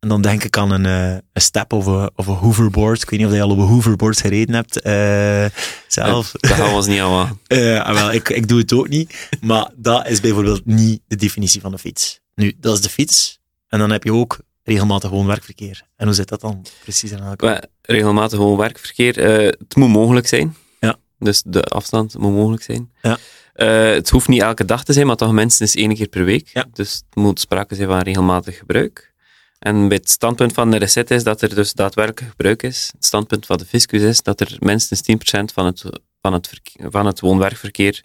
En 0.00 0.08
dan 0.08 0.22
denk 0.22 0.44
ik 0.44 0.56
aan 0.56 0.70
een, 0.70 0.84
uh, 0.84 1.12
een 1.12 1.42
step 1.42 1.72
of 1.72 1.86
een, 1.86 2.10
of 2.14 2.26
een 2.26 2.34
hoverboard. 2.34 3.02
Ik 3.02 3.10
weet 3.10 3.20
niet 3.20 3.28
of 3.28 3.34
je 3.34 3.42
al 3.42 3.50
op 3.50 3.58
een 3.58 3.64
hoverboard 3.64 4.20
gereden 4.20 4.54
hebt 4.54 4.86
uh, 4.86 5.60
zelf. 5.88 6.32
Dat 6.32 6.50
gaan 6.50 6.68
we 6.68 6.74
ons 6.74 6.86
niet 6.86 7.00
aan. 7.00 7.40
Uh, 7.48 7.92
wel, 7.98 8.12
ik, 8.12 8.28
ik 8.28 8.48
doe 8.48 8.58
het 8.58 8.72
ook 8.72 8.88
niet. 8.88 9.28
Maar 9.40 9.70
dat 9.76 10.08
is 10.08 10.20
bijvoorbeeld 10.20 10.66
niet 10.66 11.00
de 11.06 11.16
definitie 11.16 11.60
van 11.60 11.72
een 11.72 11.78
fiets. 11.78 12.20
Nu, 12.34 12.56
dat 12.60 12.74
is 12.74 12.80
de 12.80 12.88
fiets. 12.88 13.38
En 13.68 13.78
dan 13.78 13.90
heb 13.90 14.04
je 14.04 14.12
ook 14.12 14.40
regelmatig 14.62 15.08
gewoon 15.08 15.26
werkverkeer. 15.26 15.82
En 15.96 16.06
hoe 16.06 16.14
zit 16.14 16.28
dat 16.28 16.40
dan 16.40 16.66
precies 16.82 17.12
aan 17.12 17.26
elkaar? 17.28 17.64
Regelmatig 17.82 18.38
gewoon 18.38 18.56
werkverkeer. 18.56 19.18
Uh, 19.18 19.46
het 19.46 19.76
moet 19.76 19.88
mogelijk 19.88 20.26
zijn. 20.26 20.56
Ja. 20.80 20.96
Dus 21.18 21.42
de 21.46 21.62
afstand 21.62 22.18
moet 22.18 22.32
mogelijk 22.32 22.62
zijn. 22.62 22.90
Ja. 23.02 23.18
Uh, 23.56 23.94
het 23.94 24.10
hoeft 24.10 24.28
niet 24.28 24.42
elke 24.42 24.64
dag 24.64 24.84
te 24.84 24.92
zijn, 24.92 25.06
maar 25.06 25.16
toch 25.16 25.32
minstens 25.32 25.74
één 25.74 25.94
keer 25.94 26.08
per 26.08 26.24
week. 26.24 26.48
Ja. 26.52 26.66
Dus 26.72 26.92
het 26.92 27.14
moet 27.14 27.40
sprake 27.40 27.74
zijn 27.74 27.88
van 27.88 27.98
regelmatig 28.00 28.58
gebruik. 28.58 29.14
En 29.58 29.88
bij 29.88 29.96
het 29.96 30.10
standpunt 30.10 30.52
van 30.52 30.70
de 30.70 30.76
recette 30.76 31.14
is 31.14 31.24
dat 31.24 31.42
er 31.42 31.54
dus 31.54 31.72
daadwerkelijk 31.72 32.30
gebruik 32.30 32.62
is. 32.62 32.90
Het 32.94 33.04
standpunt 33.04 33.46
van 33.46 33.58
de 33.58 33.64
fiscus 33.64 34.02
is 34.02 34.22
dat 34.22 34.40
er 34.40 34.56
minstens 34.58 35.00
10% 35.00 35.14
van 35.54 35.66
het, 35.66 35.84
van 36.20 36.32
het, 36.32 36.50
van 36.78 37.06
het 37.06 37.20
woon-werkverkeer 37.20 38.04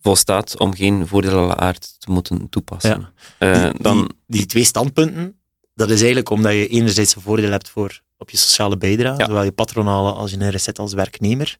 volstaat 0.00 0.58
om 0.58 0.74
geen 0.74 1.06
voordelen 1.06 1.58
aard 1.58 2.00
te 2.00 2.10
moeten 2.10 2.48
toepassen. 2.48 3.12
Ja. 3.38 3.54
Uh, 3.54 3.70
die, 3.70 3.82
dan, 3.82 3.98
die, 3.98 4.16
die, 4.26 4.46
twee 4.46 4.64
standpunten, 4.64 5.38
dat 5.74 5.90
is 5.90 5.98
eigenlijk 5.98 6.30
omdat 6.30 6.52
je 6.52 6.68
enerzijds 6.68 7.16
een 7.16 7.22
voordeel 7.22 7.50
hebt 7.50 7.68
voor 7.68 8.00
op 8.18 8.30
je 8.30 8.36
sociale 8.36 8.76
bijdrage, 8.76 9.18
ja. 9.18 9.26
zowel 9.26 9.42
je 9.42 9.52
patronale 9.52 10.12
als 10.12 10.30
je 10.30 10.40
een 10.40 10.54
RZ 10.54 10.68
als 10.68 10.92
werknemer. 10.92 11.56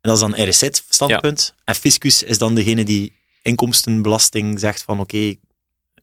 En 0.00 0.10
dat 0.10 0.14
is 0.14 0.20
dan 0.20 0.36
een 0.36 0.48
RZ-standpunt. 0.48 1.54
Ja. 1.56 1.62
En 1.64 1.74
fiscus 1.74 2.22
is 2.22 2.38
dan 2.38 2.54
degene 2.54 2.84
die 2.84 3.12
inkomstenbelasting 3.42 4.60
zegt 4.60 4.82
van 4.82 5.00
oké, 5.00 5.16
okay, 5.16 5.38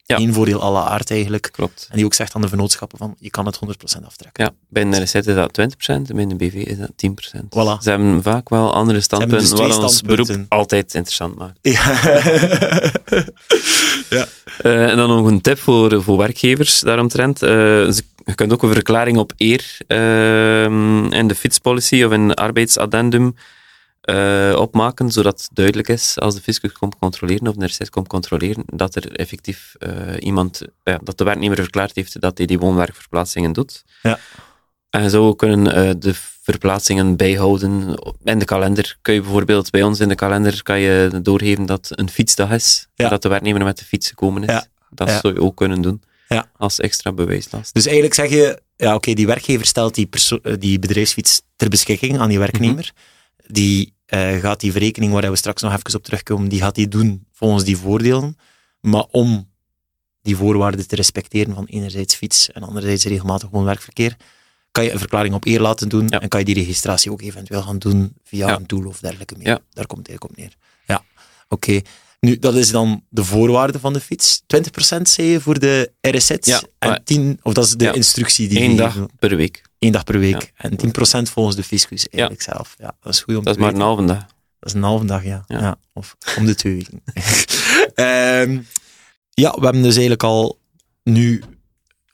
ja. 0.05 0.17
één 0.17 0.33
voordeel 0.33 0.61
alle 0.61 0.79
aard 0.79 1.11
eigenlijk. 1.11 1.49
Klopt. 1.51 1.87
En 1.89 1.95
die 1.95 2.05
ook 2.05 2.13
zegt 2.13 2.35
aan 2.35 2.41
de 2.41 2.47
vennootschappen 2.47 2.97
van, 2.97 3.15
je 3.19 3.29
kan 3.29 3.45
het 3.45 3.59
100% 3.99 4.05
aftrekken. 4.05 4.43
Ja, 4.43 4.51
bij 4.69 4.83
een 4.83 5.03
RZ 5.03 5.13
is 5.13 5.25
dat 5.25 5.59
20%, 5.61 6.13
bij 6.15 6.23
een 6.23 6.37
BV 6.37 6.53
is 6.53 6.77
dat 6.77 6.91
10%. 6.91 7.41
Voilà. 7.45 7.81
Ze 7.81 7.89
hebben 7.89 8.23
vaak 8.23 8.49
wel 8.49 8.73
andere 8.73 9.01
standpunten, 9.01 9.49
dus 9.49 9.59
wat 9.59 9.83
ons 9.83 10.01
beroep 10.01 10.45
altijd 10.49 10.93
interessant 10.93 11.35
maakt. 11.35 11.59
Ja. 11.61 11.83
ja. 14.17 14.27
Uh, 14.63 14.89
en 14.89 14.97
dan 14.97 15.09
nog 15.09 15.27
een 15.27 15.41
tip 15.41 15.59
voor, 15.59 16.03
voor 16.03 16.17
werkgevers 16.17 16.79
daaromtrent. 16.79 17.43
Uh, 17.43 17.49
je 18.25 18.35
kunt 18.35 18.53
ook 18.53 18.63
een 18.63 18.73
verklaring 18.73 19.17
op 19.17 19.33
eer 19.37 19.77
uh, 19.87 20.63
in 21.19 21.27
de 21.27 21.35
fietspolicy 21.35 22.03
of 22.03 22.11
in 22.11 22.33
arbeidsaddendum 22.33 23.35
uh, 24.05 24.55
opmaken, 24.59 25.11
zodat 25.11 25.49
duidelijk 25.53 25.87
is 25.87 26.19
als 26.19 26.35
de 26.35 26.41
fiscus 26.41 26.71
komt 26.71 26.97
controleren 26.97 27.47
of 27.47 27.55
de 27.55 27.65
RZ 27.65 27.89
komt 27.89 28.07
controleren, 28.07 28.63
dat 28.65 28.95
er 28.95 29.15
effectief 29.15 29.75
uh, 29.79 29.91
iemand, 30.19 30.61
dat 31.03 31.17
de 31.17 31.23
werknemer 31.23 31.57
verklaard 31.57 31.95
heeft 31.95 32.21
dat 32.21 32.37
hij 32.37 32.47
die 32.47 32.59
woonwerkverplaatsingen 32.59 33.53
doet. 33.53 33.83
Ja. 34.01 34.19
En 34.89 35.09
zo 35.09 35.33
kunnen 35.33 35.99
de 35.99 36.13
verplaatsingen 36.41 37.15
bijhouden. 37.15 37.99
In 38.23 38.39
de 38.39 38.45
kalender 38.45 38.97
kun 39.01 39.13
je 39.13 39.21
bijvoorbeeld, 39.21 39.69
bij 39.69 39.83
ons 39.83 39.99
in 39.99 40.07
de 40.07 40.15
kalender 40.15 40.63
kan 40.63 40.79
je 40.79 41.19
doorgeven 41.21 41.65
dat 41.65 41.87
een 41.89 42.09
fietsdag 42.09 42.51
is, 42.51 42.87
ja. 42.95 43.09
dat 43.09 43.21
de 43.21 43.29
werknemer 43.29 43.63
met 43.63 43.77
de 43.77 43.85
fiets 43.85 44.07
gekomen 44.09 44.43
is. 44.43 44.49
Ja. 44.49 44.65
Dat 44.89 45.09
zou 45.09 45.33
je 45.33 45.41
ook 45.41 45.55
kunnen 45.55 45.81
doen, 45.81 46.03
ja. 46.27 46.49
als 46.57 46.79
extra 46.79 47.11
bewijslast. 47.11 47.73
Dus 47.73 47.85
eigenlijk 47.85 48.15
zeg 48.15 48.29
je, 48.29 48.61
ja 48.75 48.87
oké, 48.87 48.95
okay, 48.95 49.13
die 49.13 49.27
werkgever 49.27 49.65
stelt 49.65 49.95
die, 49.95 50.09
die 50.59 50.79
bedrijfsfiets 50.79 51.41
ter 51.55 51.69
beschikking 51.69 52.19
aan 52.19 52.29
die 52.29 52.39
werknemer. 52.39 52.73
Mm 52.73 52.77
-hmm. 52.77 53.13
Die 53.47 53.93
uh, 54.13 54.35
gaat 54.35 54.59
die 54.59 54.71
verrekening, 54.71 55.13
waar 55.13 55.29
we 55.29 55.35
straks 55.35 55.61
nog 55.61 55.73
even 55.73 55.95
op 55.95 56.03
terugkomen, 56.03 56.49
die 56.49 56.59
gaat 56.59 56.75
die 56.75 56.87
doen 56.87 57.27
volgens 57.31 57.63
die 57.63 57.77
voordelen. 57.77 58.37
Maar 58.81 59.05
om 59.11 59.49
die 60.21 60.35
voorwaarden 60.35 60.87
te 60.87 60.95
respecteren 60.95 61.55
van 61.55 61.65
enerzijds 61.65 62.15
fiets 62.15 62.51
en 62.51 62.63
anderzijds 62.63 63.05
regelmatig 63.05 63.49
gewoon 63.49 63.65
werkverkeer, 63.65 64.15
kan 64.71 64.83
je 64.83 64.91
een 64.91 64.99
verklaring 64.99 65.33
op 65.33 65.45
eer 65.45 65.59
laten 65.59 65.89
doen 65.89 66.07
ja. 66.07 66.19
en 66.19 66.27
kan 66.27 66.39
je 66.39 66.45
die 66.45 66.55
registratie 66.55 67.11
ook 67.11 67.21
eventueel 67.21 67.61
gaan 67.61 67.79
doen 67.79 68.13
via 68.23 68.47
ja. 68.47 68.55
een 68.55 68.65
tool 68.65 68.85
of 68.85 68.99
dergelijke 68.99 69.35
meer. 69.37 69.47
Ja. 69.47 69.59
Daar 69.73 69.85
komt 69.85 70.07
het 70.07 70.09
eigenlijk 70.09 70.23
op 70.23 70.37
neer. 70.37 70.55
Ja, 70.87 71.03
oké. 71.49 71.69
Okay. 71.69 71.83
Nu, 72.19 72.39
dat 72.39 72.55
is 72.55 72.71
dan 72.71 73.03
de 73.09 73.23
voorwaarde 73.23 73.79
van 73.79 73.93
de 73.93 73.99
fiets. 73.99 74.41
20% 74.41 75.01
zei 75.01 75.27
je 75.27 75.41
voor 75.41 75.59
de 75.59 75.91
RSZ 76.01 76.31
en 76.79 77.01
10, 77.03 77.39
of 77.41 77.53
dat 77.53 77.65
is 77.65 77.75
de 77.75 77.91
instructie 77.91 78.47
die 78.47 78.61
Eén 78.61 78.75
dag 78.75 79.05
per 79.19 79.35
week. 79.35 79.63
Eén 79.79 79.91
dag 79.91 80.03
per 80.03 80.19
week. 80.19 80.51
En 80.55 80.71
10% 80.71 81.31
volgens 81.31 81.55
de 81.55 81.63
fiscus 81.63 82.07
eigenlijk 82.09 82.43
zelf. 82.43 82.75
Ja, 82.77 82.95
dat 82.99 83.13
is 83.13 83.21
goed 83.21 83.35
om 83.35 83.43
dat 83.43 83.55
is 83.55 83.61
maar 83.61 83.73
een 83.73 83.81
halve 83.81 84.05
dag. 84.05 84.25
Dat 84.59 84.69
is 84.69 84.73
een 84.73 84.83
halve 84.83 85.05
dag, 85.05 85.23
ja. 85.23 85.43
ja. 85.47 85.75
Of 85.93 86.15
om 86.37 86.45
de 86.45 86.55
twee 86.55 86.73
weken. 86.73 87.01
um, 88.49 88.67
ja, 89.43 89.51
we 89.51 89.63
hebben 89.63 89.81
dus 89.81 89.93
eigenlijk 89.93 90.23
al 90.23 90.59
Nu, 91.03 91.43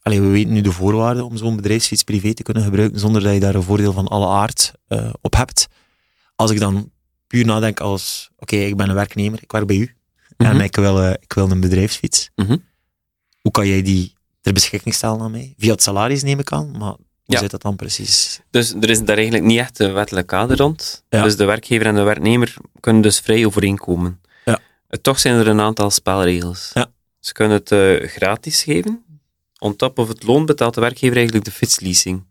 allee, 0.02 0.22
we 0.22 0.28
weten 0.28 0.54
nu 0.54 0.62
de 0.62 0.72
voorwaarden 0.72 1.26
om 1.26 1.38
zo'n 1.38 1.56
bedrijfsfiets 1.56 2.04
privé 2.04 2.34
te 2.34 2.44
kunnen 2.44 2.64
gebruiken 2.64 3.00
zonder 3.00 3.22
dat 3.22 3.34
je 3.34 3.40
daar 3.40 3.56
een 3.56 3.64
voordeel 3.64 3.94
van 3.94 4.08
alle 4.08 4.28
aard 4.28 4.72
uh, 4.88 5.10
op 5.22 5.36
hebt. 5.36 5.68
Als 6.36 6.52
ik 6.52 6.60
dan 6.60 6.92
puur 7.28 7.46
nadenk 7.46 7.80
als, 7.80 8.30
oké, 8.36 8.54
okay, 8.56 8.68
ik 8.68 8.78
ben 8.78 8.90
een 8.90 8.96
werknemer, 8.96 9.40
ik 9.42 9.52
werk 9.52 9.68
bij 9.68 9.76
u 9.76 9.96
mm 10.38 10.48
-hmm. 10.48 10.56
en 10.56 10.62
ik 10.62 10.76
wil, 10.76 11.04
uh, 11.04 11.12
ik 11.12 11.34
wil 11.34 11.52
een 11.52 11.60
bedrijfsfiets. 11.60 12.30
Mm 12.36 12.46
-hmm. 12.46 12.64
Hoe 13.42 13.52
kan 13.52 13.68
jij 13.68 13.82
die 13.82 14.14
ter 14.42 14.54
beschikking 14.54 14.96
stellen 14.96 15.22
aan 15.22 15.32
mij? 15.32 15.54
Via 15.58 15.72
het 15.72 15.84
salaris 15.84 16.24
neem 16.24 16.40
ik 16.40 16.52
aan, 16.52 16.78
maar 16.78 16.96
hoe 17.26 17.36
Ja. 17.36 17.40
zit 17.40 17.52
dat 17.52 17.62
dan 17.62 17.76
precies? 17.76 18.40
Dus 18.50 18.74
er 18.82 18.90
is 18.90 19.04
daar 19.04 19.16
eigenlijk 19.16 19.46
niet 19.46 19.60
echt 19.60 19.80
een 19.80 19.94
wettelijk 19.94 20.28
kader 20.28 20.58
rond. 20.58 21.04
Dus 21.10 21.36
de 21.36 21.46
werkgever 21.46 21.86
en 21.86 21.96
de 21.96 22.02
werknemer 22.02 22.54
kunnen 22.80 23.02
dus 23.02 23.20
vrij 23.20 23.46
overeenkomen. 23.46 24.22
Ja. 24.46 24.60
Eh, 24.88 25.00
Toch 25.02 25.20
zijn 25.20 25.36
er 25.36 25.48
een 25.48 25.60
aantal 25.62 25.90
spelregels. 25.90 26.72
Ja. 26.74 26.92
Ze 27.20 27.34
kunnen 27.34 27.58
het 27.58 27.72
eh, 27.72 28.08
gratis 28.10 28.64
geven. 28.64 29.04
On 29.60 29.76
top 29.76 30.00
of 30.00 30.08
het 30.08 30.24
loon 30.24 30.46
betaalt 30.46 30.74
de 30.74 30.82
werkgever 30.82 31.16
eigenlijk 31.16 31.46
de 31.46 31.52
fietsleasing. 31.52 32.24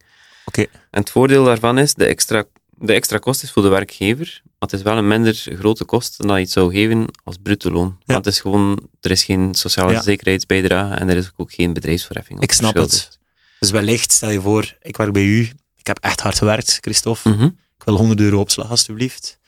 Oké. 0.44 0.60
En 0.90 1.00
het 1.00 1.10
voordeel 1.10 1.44
daarvan 1.44 1.78
is, 1.78 1.94
de 1.94 2.04
extra, 2.04 2.44
de 2.70 2.92
extra 2.92 3.18
kost 3.18 3.42
is 3.42 3.50
voor 3.50 3.62
de 3.62 3.68
werkgever, 3.68 4.40
maar 4.44 4.68
het 4.68 4.72
is 4.72 4.82
wel 4.82 4.96
een 4.96 5.08
minder 5.08 5.34
grote 5.34 5.84
kost 5.84 6.18
dan 6.18 6.26
dat 6.26 6.36
je 6.36 6.42
het 6.42 6.52
zou 6.52 6.72
geven 6.72 7.06
als 7.24 7.36
bruto 7.42 7.70
loon. 7.70 7.96
Ja. 7.98 8.12
Want 8.12 8.24
het 8.24 8.34
is 8.34 8.40
gewoon, 8.40 8.88
er 9.00 9.10
is 9.10 9.24
geen 9.24 9.54
sociale 9.54 9.92
Ja. 9.92 10.02
zekerheidsbijdrage 10.02 10.94
en 10.94 11.08
er 11.08 11.16
is 11.16 11.30
ook 11.36 11.52
geen 11.52 11.72
bedrijfsverheffing. 11.72 12.40
Ik 12.40 12.52
snap 12.52 12.74
het. 12.74 13.18
Dus 13.60 13.70
wellicht, 13.70 14.12
stel 14.12 14.30
je 14.30 14.40
voor, 14.40 14.76
ik 14.82 14.96
werk 14.96 15.12
bij 15.12 15.24
u, 15.24 15.50
ik 15.76 15.86
heb 15.86 15.98
echt 15.98 16.20
hard 16.20 16.38
gewerkt, 16.38 16.78
Christophe. 16.80 17.28
Mhm. 17.28 17.44
Ik 17.44 17.84
wil 17.84 17.96
100 17.96 18.20
euro 18.20 18.40
opslag, 18.40 18.70
alstublieft. 18.70 19.38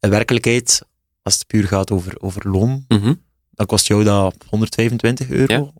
In 0.00 0.10
werkelijkheid, 0.10 0.82
als 1.22 1.34
het 1.34 1.46
puur 1.46 1.66
gaat 1.66 1.90
over, 1.90 2.20
over 2.20 2.48
loon, 2.50 2.84
Mhm. 2.88 3.14
dan 3.50 3.66
kost 3.66 3.86
jou 3.86 4.04
dat 4.04 4.34
125 4.48 5.28
euro. 5.30 5.52
Ja. 5.54 5.72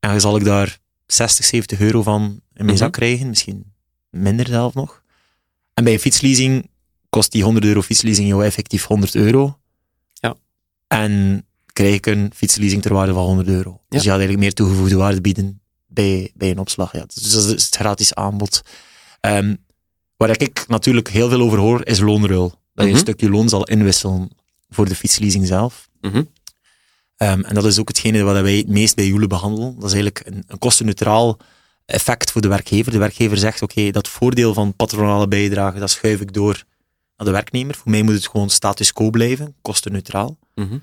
En 0.00 0.10
dan 0.10 0.20
zal 0.20 0.36
ik 0.36 0.44
daar 0.44 0.78
60, 1.06 1.44
70 1.44 1.80
euro 1.80 2.02
van 2.02 2.22
in 2.22 2.40
mijn 2.52 2.66
Mhm. 2.66 2.76
zak 2.76 2.92
krijgen, 2.92 3.28
misschien 3.28 3.72
minder 4.10 4.46
zelf 4.46 4.74
nog. 4.74 5.02
En 5.74 5.84
bij 5.84 5.92
een 5.92 5.98
fietsleasing 5.98 6.70
kost 7.08 7.32
die 7.32 7.42
100 7.42 7.64
euro 7.64 7.82
fietsleasing 7.82 8.28
jou 8.28 8.44
effectief 8.44 8.84
100 8.86 9.14
euro. 9.14 9.58
Ja. 10.12 10.34
En 10.86 11.46
krijg 11.72 11.94
ik 11.94 12.06
een 12.06 12.32
fietsleasing 12.34 12.82
ter 12.82 12.92
waarde 12.92 13.12
van 13.12 13.24
100 13.24 13.48
euro. 13.48 13.70
Dus 13.70 13.80
Ja. 13.88 13.96
je 13.98 14.00
gaat 14.02 14.08
eigenlijk 14.08 14.38
meer 14.38 14.52
toegevoegde 14.52 14.96
waarde 14.96 15.20
bieden 15.20 15.60
bij, 15.92 16.30
bij 16.34 16.50
een 16.50 16.58
opslag. 16.58 16.92
Ja. 16.92 17.04
Dus 17.14 17.32
dat 17.32 17.44
is 17.44 17.64
het 17.64 17.76
gratis 17.76 18.14
aanbod. 18.14 18.62
Ehm, 19.20 19.54
waar 20.16 20.40
ik 20.40 20.64
natuurlijk 20.68 21.08
heel 21.08 21.28
veel 21.28 21.40
over 21.40 21.58
hoor, 21.58 21.86
is 21.86 22.00
loonruil. 22.00 22.48
Dat 22.48 22.58
je 22.74 22.82
Mhm. 22.82 22.92
een 22.92 22.98
stukje 22.98 23.30
loon 23.30 23.48
zal 23.48 23.64
inwisselen 23.64 24.30
voor 24.70 24.88
de 24.88 24.94
fietsleasing 24.94 25.46
zelf. 25.46 25.88
Mhm. 26.00 26.22
Ehm, 27.16 27.40
en 27.40 27.54
dat 27.54 27.64
is 27.64 27.78
ook 27.78 27.88
hetgene 27.88 28.22
wat 28.22 28.40
wij 28.40 28.56
het 28.56 28.68
meest 28.68 28.96
bij 28.96 29.06
Joule 29.06 29.26
behandelen. 29.26 29.74
Dat 29.74 29.84
is 29.84 29.92
eigenlijk 29.94 30.26
een, 30.26 30.44
een 30.46 30.58
kostenneutraal 30.58 31.38
effect 31.86 32.30
voor 32.30 32.40
de 32.40 32.48
werkgever. 32.48 32.92
De 32.92 32.98
werkgever 32.98 33.36
zegt, 33.38 33.62
oké, 33.62 33.90
dat 33.90 34.08
voordeel 34.08 34.54
van 34.54 34.74
patronale 34.74 35.28
bijdrage, 35.28 35.78
dat 35.78 35.90
schuif 35.90 36.20
ik 36.20 36.32
door 36.32 36.64
naar 37.16 37.26
de 37.26 37.32
werknemer. 37.32 37.74
Voor 37.74 37.90
mij 37.90 38.02
moet 38.02 38.14
het 38.14 38.28
gewoon 38.28 38.50
status 38.50 38.92
quo 38.92 39.10
blijven, 39.10 39.54
kostenneutraal. 39.62 40.38
Mhm. 40.54 40.78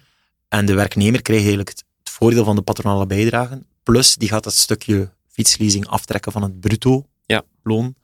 En 0.48 0.66
de 0.66 0.74
werknemer 0.74 1.22
krijgt 1.22 1.42
eigenlijk 1.46 1.70
het, 1.70 1.84
het 2.00 2.10
voordeel 2.10 2.44
van 2.44 2.56
de 2.56 2.62
patronale 2.62 3.06
bijdragen. 3.06 3.66
Plus, 3.89 4.15
die 4.15 4.27
gaat 4.29 4.43
dat 4.43 4.53
stukje 4.53 5.12
fietsleasing 5.27 5.88
aftrekken 5.88 6.31
van 6.31 6.41
het 6.41 6.60
bruto 6.60 7.05
Ja. 7.25 7.43
loon. 7.63 7.96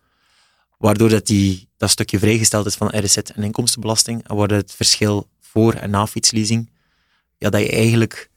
Waardoor 0.77 1.09
dat, 1.09 1.25
die, 1.27 1.69
dat 1.77 1.89
stukje 1.89 2.19
vrijgesteld 2.19 2.65
is 2.65 2.75
van 2.75 2.87
RSZ 3.03 3.17
en 3.17 3.43
inkomstenbelasting. 3.43 4.27
En 4.27 4.35
waardoor 4.35 4.57
het 4.57 4.71
verschil 4.71 5.29
voor 5.39 5.73
en 5.73 5.89
na 5.89 6.07
fietsleasing, 6.07 6.69
ja, 7.37 7.49
dat 7.49 7.61
je 7.61 7.69
eigenlijk 7.71 8.29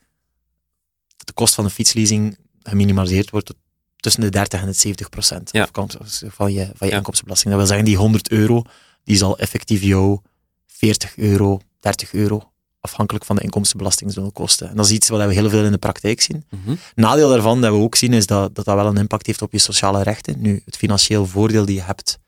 de 1.17 1.33
kost 1.33 1.55
van 1.55 1.65
de 1.65 1.71
fietsleasing 1.71 2.39
geminimaliseerd 2.63 3.31
wordt 3.31 3.53
tussen 3.97 4.21
de 4.23 4.29
30 4.29 4.61
en 4.61 4.67
de 4.67 4.73
70 4.73 5.09
procent 5.09 5.49
Ja. 5.53 5.69
van 5.73 6.53
je, 6.53 6.71
van 6.75 6.87
je 6.87 6.93
Ja. 6.93 6.97
inkomstenbelasting. 6.97 7.51
Dat 7.55 7.59
wil 7.59 7.67
zeggen, 7.69 7.85
die 7.85 7.97
100 7.97 8.31
euro, 8.31 8.63
die 9.05 9.17
zal 9.17 9.39
effectief 9.39 9.83
jou 9.83 10.21
40 10.67 11.17
euro, 11.17 11.61
30 11.81 12.13
euro, 12.13 12.53
afhankelijk 12.81 13.25
van 13.25 13.37
de 13.37 13.43
inkomstenbelasting 13.43 14.13
zullen 14.13 14.33
kosten. 14.33 14.69
En 14.69 14.77
dat 14.77 14.85
is 14.85 14.93
iets 14.93 15.09
wat 15.09 15.27
we 15.27 15.33
heel 15.35 15.51
veel 15.51 15.65
in 15.65 15.73
de 15.73 15.79
praktijk 15.79 16.21
zien. 16.21 16.45
Mhm. 16.51 16.75
Nadeel 16.95 17.29
daarvan 17.29 17.61
dat 17.61 17.73
we 17.73 17.79
ook 17.79 17.95
zien 17.95 18.13
is 18.13 18.27
dat 18.27 18.55
dat, 18.55 18.65
dat 18.65 18.75
wel 18.75 18.87
een 18.87 18.97
impact 18.97 19.27
heeft 19.27 19.43
op 19.43 19.53
je 19.53 19.59
sociale 19.59 20.03
rechten. 20.03 20.41
Nu, 20.41 20.63
het 20.65 20.77
financieel 20.77 21.27
voordeel 21.27 21.65
die 21.65 21.75
je 21.75 21.83
hebt 21.83 22.19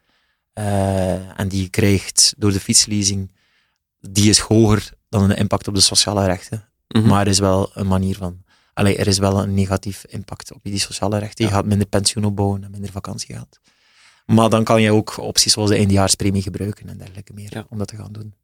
eh, 0.53 1.41
en 1.41 1.49
die 1.49 1.63
je 1.63 1.69
krijgt 1.69 2.35
door 2.37 2.53
de 2.53 2.61
fietsleasing, 2.61 3.33
die 4.01 4.31
is 4.31 4.39
hoger 4.39 4.93
dan 5.09 5.29
de 5.29 5.35
impact 5.35 5.69
op 5.69 5.75
de 5.75 5.81
sociale 5.81 6.25
rechten. 6.25 6.69
Mhm. 6.89 7.07
Maar 7.07 7.21
er 7.21 7.27
is 7.33 7.39
wel 7.39 7.71
een 7.75 7.87
manier 7.87 8.17
van. 8.17 8.43
Allee, 8.75 8.97
er 8.97 9.07
is 9.07 9.19
wel 9.19 9.43
een 9.43 9.55
negatief 9.55 10.05
impact 10.09 10.53
op 10.53 10.61
die 10.63 10.79
sociale 10.79 11.19
rechten. 11.19 11.45
Je 11.45 11.51
Ja. 11.51 11.57
gaat 11.57 11.67
minder 11.67 11.87
pensioen 11.87 12.25
opbouwen 12.25 12.65
en 12.65 12.71
minder 12.71 12.91
vakantiegeld. 12.91 13.59
Maar 14.27 14.49
dan 14.51 14.65
kan 14.65 14.83
je 14.83 14.93
ook 14.93 15.17
opties 15.19 15.53
zoals 15.53 15.71
de 15.71 15.77
eindejaarspremie 15.77 16.43
gebruiken 16.43 16.89
en 16.89 16.99
dergelijke 16.99 17.33
meer 17.33 17.49
Ja. 17.53 17.67
om 17.69 17.79
dat 17.79 17.89
te 17.89 17.97
gaan 17.97 18.13
doen. 18.13 18.35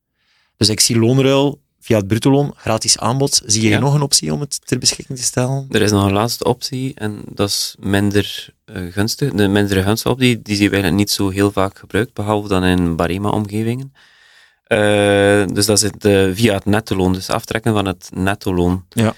Dus 0.56 0.68
ik 0.68 0.80
zie 0.80 0.98
loonruil 0.98 1.60
via 1.86 1.96
het 1.96 2.06
bruttoloon, 2.06 2.52
gratis 2.56 2.98
aanbod. 2.98 3.42
Zie 3.46 3.68
Ja. 3.68 3.78
nog 3.78 3.94
een 3.94 4.02
optie 4.02 4.32
om 4.32 4.40
het 4.40 4.60
ter 4.66 4.78
beschikking 4.78 5.18
te 5.18 5.24
stellen? 5.24 5.66
Er 5.70 5.82
is 5.82 5.90
nog 5.90 6.04
een 6.04 6.12
laatste 6.12 6.44
optie 6.44 6.92
en 6.94 7.22
dat 7.32 7.48
is 7.48 7.74
minder 7.78 8.48
eh, 8.64 8.82
gunstig. 8.92 9.32
De 9.32 9.48
mindere 9.48 9.82
gunstige 9.82 10.14
optie, 10.14 10.42
die 10.42 10.56
zien 10.56 10.66
we 10.68 10.72
eigenlijk 10.72 11.02
niet 11.02 11.10
zo 11.10 11.28
heel 11.28 11.52
vaak 11.52 11.78
gebruikt, 11.78 12.12
behalve 12.12 12.48
dan 12.48 12.64
in 12.64 12.96
Barema-omgevingen. 12.96 13.92
Eh, 14.64 15.44
dus 15.52 15.66
dat 15.66 15.78
zit 15.78 16.04
eh, 16.04 16.28
via 16.32 16.54
het 16.54 16.64
nettoloon, 16.64 17.12
dus 17.12 17.30
aftrekken 17.30 17.72
van 17.72 17.86
het 17.86 18.08
nettoloon. 18.14 18.84
Ja. 18.88 19.14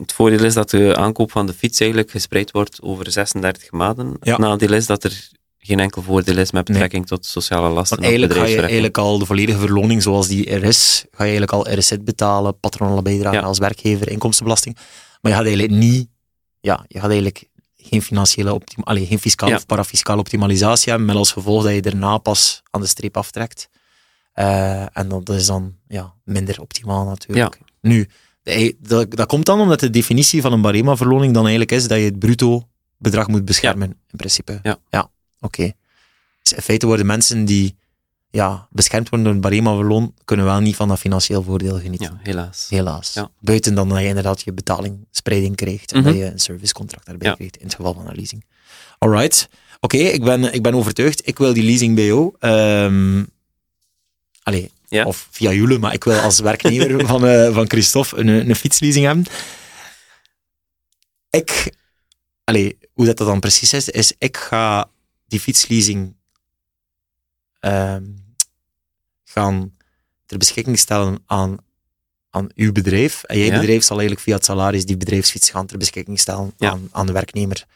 Het 0.00 0.12
voordeel 0.12 0.44
is 0.44 0.54
dat 0.54 0.70
de 0.70 0.96
aankoop 0.96 1.30
van 1.30 1.46
de 1.46 1.52
fiets 1.54 1.80
eigenlijk 1.80 2.10
gespreid 2.10 2.50
wordt 2.50 2.82
over 2.82 3.10
36 3.12 3.70
maanden. 3.70 4.16
Ja. 4.20 4.30
Het 4.30 4.40
nadeel 4.40 4.72
is 4.72 4.86
dat 4.86 5.04
er 5.04 5.28
geen 5.66 5.80
enkel 5.80 6.02
voordeel 6.02 6.36
is 6.38 6.50
met 6.52 6.64
betrekking 6.64 7.06
tot 7.06 7.26
sociale 7.26 7.68
lasten. 7.68 7.96
Want 8.00 8.08
eigenlijk 8.08 8.40
ga 8.40 8.46
je 8.46 8.60
eigenlijk 8.60 8.98
al 8.98 9.18
de 9.18 9.26
volledige 9.26 9.58
verloning 9.58 10.02
zoals 10.02 10.28
die 10.28 10.46
er 10.50 10.64
is, 10.64 11.04
ga 11.10 11.24
je 11.24 11.30
eigenlijk 11.30 11.52
al 11.52 11.78
RSZ 11.78 11.92
betalen, 12.00 12.58
patronale 12.60 13.02
bijdrage 13.02 13.36
Ja. 13.36 13.42
als 13.42 13.58
werkgever, 13.58 14.08
inkomstenbelasting. 14.10 14.74
Maar 15.20 15.32
je 15.32 15.36
gaat 15.38 15.46
eigenlijk 15.46 15.78
niet, 15.78 16.08
ja, 16.60 16.84
je 16.88 16.98
gaat 17.00 17.08
eigenlijk 17.10 17.48
geen 17.76 18.02
financiële 18.02 18.60
allee, 18.80 19.06
geen 19.06 19.18
fiscale 19.18 19.50
Ja. 19.50 19.56
of 19.56 19.66
parafiscale 19.66 20.20
optimalisatie 20.20 20.88
hebben, 20.90 21.06
met 21.06 21.16
als 21.16 21.32
gevolg 21.32 21.62
dat 21.62 21.74
je 21.74 21.82
daarna 21.82 22.18
pas 22.18 22.62
aan 22.70 22.80
de 22.80 22.86
streep 22.86 23.16
aftrekt. 23.16 23.68
Eh, 24.32 24.96
en 24.96 25.08
dat 25.08 25.28
is 25.28 25.46
dan 25.46 25.74
ja, 25.88 26.14
minder 26.24 26.60
optimaal 26.60 27.04
natuurlijk. 27.04 27.58
Nu, 27.80 28.08
dat, 28.80 29.10
dat 29.10 29.26
komt 29.26 29.46
dan 29.46 29.60
omdat 29.60 29.80
de 29.80 29.90
definitie 29.90 30.40
van 30.40 30.52
een 30.52 30.60
barema-verloning 30.60 31.32
dan 31.32 31.42
eigenlijk 31.42 31.72
is 31.72 31.88
dat 31.88 31.98
je 31.98 32.04
het 32.04 32.18
bruto 32.18 32.68
bedrag 32.98 33.26
moet 33.28 33.44
beschermen, 33.44 33.88
in 33.88 34.16
principe. 34.16 34.60
Ja. 34.62 34.78
Oké. 35.44 35.72
Dus 36.42 36.52
in 36.52 36.62
feite 36.62 36.86
worden 36.86 37.06
mensen 37.06 37.44
die 37.44 37.76
ja, 38.30 38.66
beschermd 38.70 39.08
worden 39.08 39.26
door 39.26 39.34
een 39.34 39.40
barema-verloon, 39.40 40.14
kunnen 40.24 40.46
wel 40.46 40.60
niet 40.60 40.76
van 40.76 40.88
dat 40.88 40.98
financieel 40.98 41.42
voordeel 41.42 41.78
genieten. 41.78 42.10
Ja, 42.12 42.18
helaas. 42.22 42.66
Helaas. 42.70 43.12
Ja. 43.12 43.30
Buiten 43.40 43.74
dan 43.74 43.88
dat 43.88 43.98
je 44.00 44.06
inderdaad 44.06 44.42
je 44.42 44.52
betalingspreiding 44.52 45.56
krijgt 45.56 45.92
en 45.92 45.98
Mhm. 45.98 46.06
dat 46.08 46.16
je 46.16 46.24
een 46.24 46.38
servicecontract 46.38 47.06
daarbij 47.06 47.28
Ja. 47.28 47.34
krijgt 47.34 47.56
in 47.56 47.64
het 47.66 47.74
geval 47.74 47.94
van 47.94 48.06
een 48.08 48.14
leasing. 48.16 48.44
Alright. 48.98 49.48
Oké, 49.80 49.96
ik, 49.96 50.24
ben, 50.24 50.52
ik 50.54 50.62
ben 50.62 50.74
overtuigd. 50.74 51.26
Ik 51.28 51.38
wil 51.38 51.52
die 51.52 51.62
leasing 51.64 51.94
bij 51.94 52.04
jou. 52.04 52.34
Ehm 52.38 53.24
allee, 54.42 54.70
Ja. 54.88 55.04
of 55.04 55.28
via 55.30 55.52
Jule, 55.52 55.78
maar 55.78 55.92
ik 55.92 56.04
wil 56.04 56.18
als 56.18 56.38
werknemer 56.40 57.06
van, 57.06 57.26
eh, 57.26 57.54
van 57.54 57.68
Christophe 57.68 58.16
een, 58.16 58.28
een 58.28 58.56
fietsleasing 58.56 59.04
hebben. 59.06 59.24
Ik, 61.30 61.72
allee, 62.44 62.78
hoe 62.92 63.06
dat, 63.06 63.16
dat 63.16 63.26
dan 63.26 63.40
precies 63.40 63.72
is, 63.72 63.88
is 63.88 64.12
ik 64.18 64.36
ga 64.36 64.88
die 65.26 65.40
fietsleasing 65.40 66.14
ehm, 67.60 68.04
gaan 69.24 69.76
ter 70.26 70.38
beschikking 70.38 70.78
stellen 70.78 71.18
aan, 71.26 71.56
aan 72.30 72.48
uw 72.54 72.72
bedrijf. 72.72 73.22
En 73.22 73.38
jij 73.38 73.46
Ja. 73.46 73.58
bedrijf 73.60 73.82
zal 73.82 73.96
eigenlijk 73.96 74.26
via 74.26 74.34
het 74.36 74.44
salaris 74.44 74.86
die 74.86 74.96
bedrijfsfiets 74.96 75.50
gaan 75.50 75.66
ter 75.66 75.78
beschikking 75.78 76.20
stellen 76.20 76.52
Ja. 76.58 76.70
aan, 76.70 76.88
aan 76.92 77.06
de 77.06 77.12
werknemer. 77.12 77.66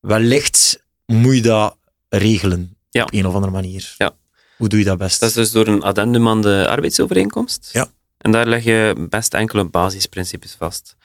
Wellicht 0.00 0.82
moet 1.06 1.34
je 1.34 1.42
dat 1.42 1.76
regelen 2.08 2.76
Ja. 2.90 3.02
op 3.02 3.12
een 3.12 3.26
of 3.26 3.34
andere 3.34 3.52
manier. 3.52 3.94
Ja. 3.98 4.14
Hoe 4.56 4.68
doe 4.68 4.78
je 4.78 4.84
dat 4.84 4.98
best? 4.98 5.20
Dat 5.20 5.28
is 5.28 5.34
dus 5.34 5.50
door 5.50 5.66
een 5.66 5.82
addendum 5.82 6.28
aan 6.28 6.42
de 6.42 6.66
arbeidsovereenkomst. 6.68 7.70
Ja. 7.72 7.90
En 8.18 8.32
daar 8.32 8.46
leg 8.46 8.64
je 8.64 9.06
best 9.08 9.34
enkele 9.34 9.64
basisprincipes 9.64 10.54
vast. 10.54 10.96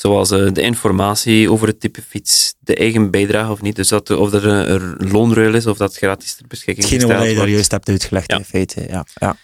Zoals 0.00 0.30
eh, 0.30 0.52
de 0.52 0.60
informatie 0.62 1.50
over 1.50 1.66
het 1.66 1.80
type 1.80 2.02
fiets, 2.08 2.54
de 2.58 2.74
eigen 2.74 3.10
bijdrage 3.10 3.50
of 3.52 3.62
niet. 3.62 3.76
Dus 3.76 3.88
dat, 3.88 4.10
of 4.10 4.32
er 4.32 4.46
een, 4.46 4.70
een 5.00 5.10
loonruil 5.10 5.54
is 5.54 5.66
of 5.66 5.76
dat 5.76 5.96
gratis 5.96 6.34
ter 6.34 6.46
beschikking 6.46 6.88
Hetgene 6.88 7.00
wat 7.02 7.10
gesteld 7.10 7.22
je 7.22 7.28
daar 7.28 7.36
wordt. 7.36 7.52
juist 7.52 7.70
hebt 7.70 7.88
uitgelegd 7.88 8.30
Ja. 8.30 8.36
in 8.38 8.44
feite. 8.44 8.84
Ja. 8.88 9.06
Ja. 9.14 9.36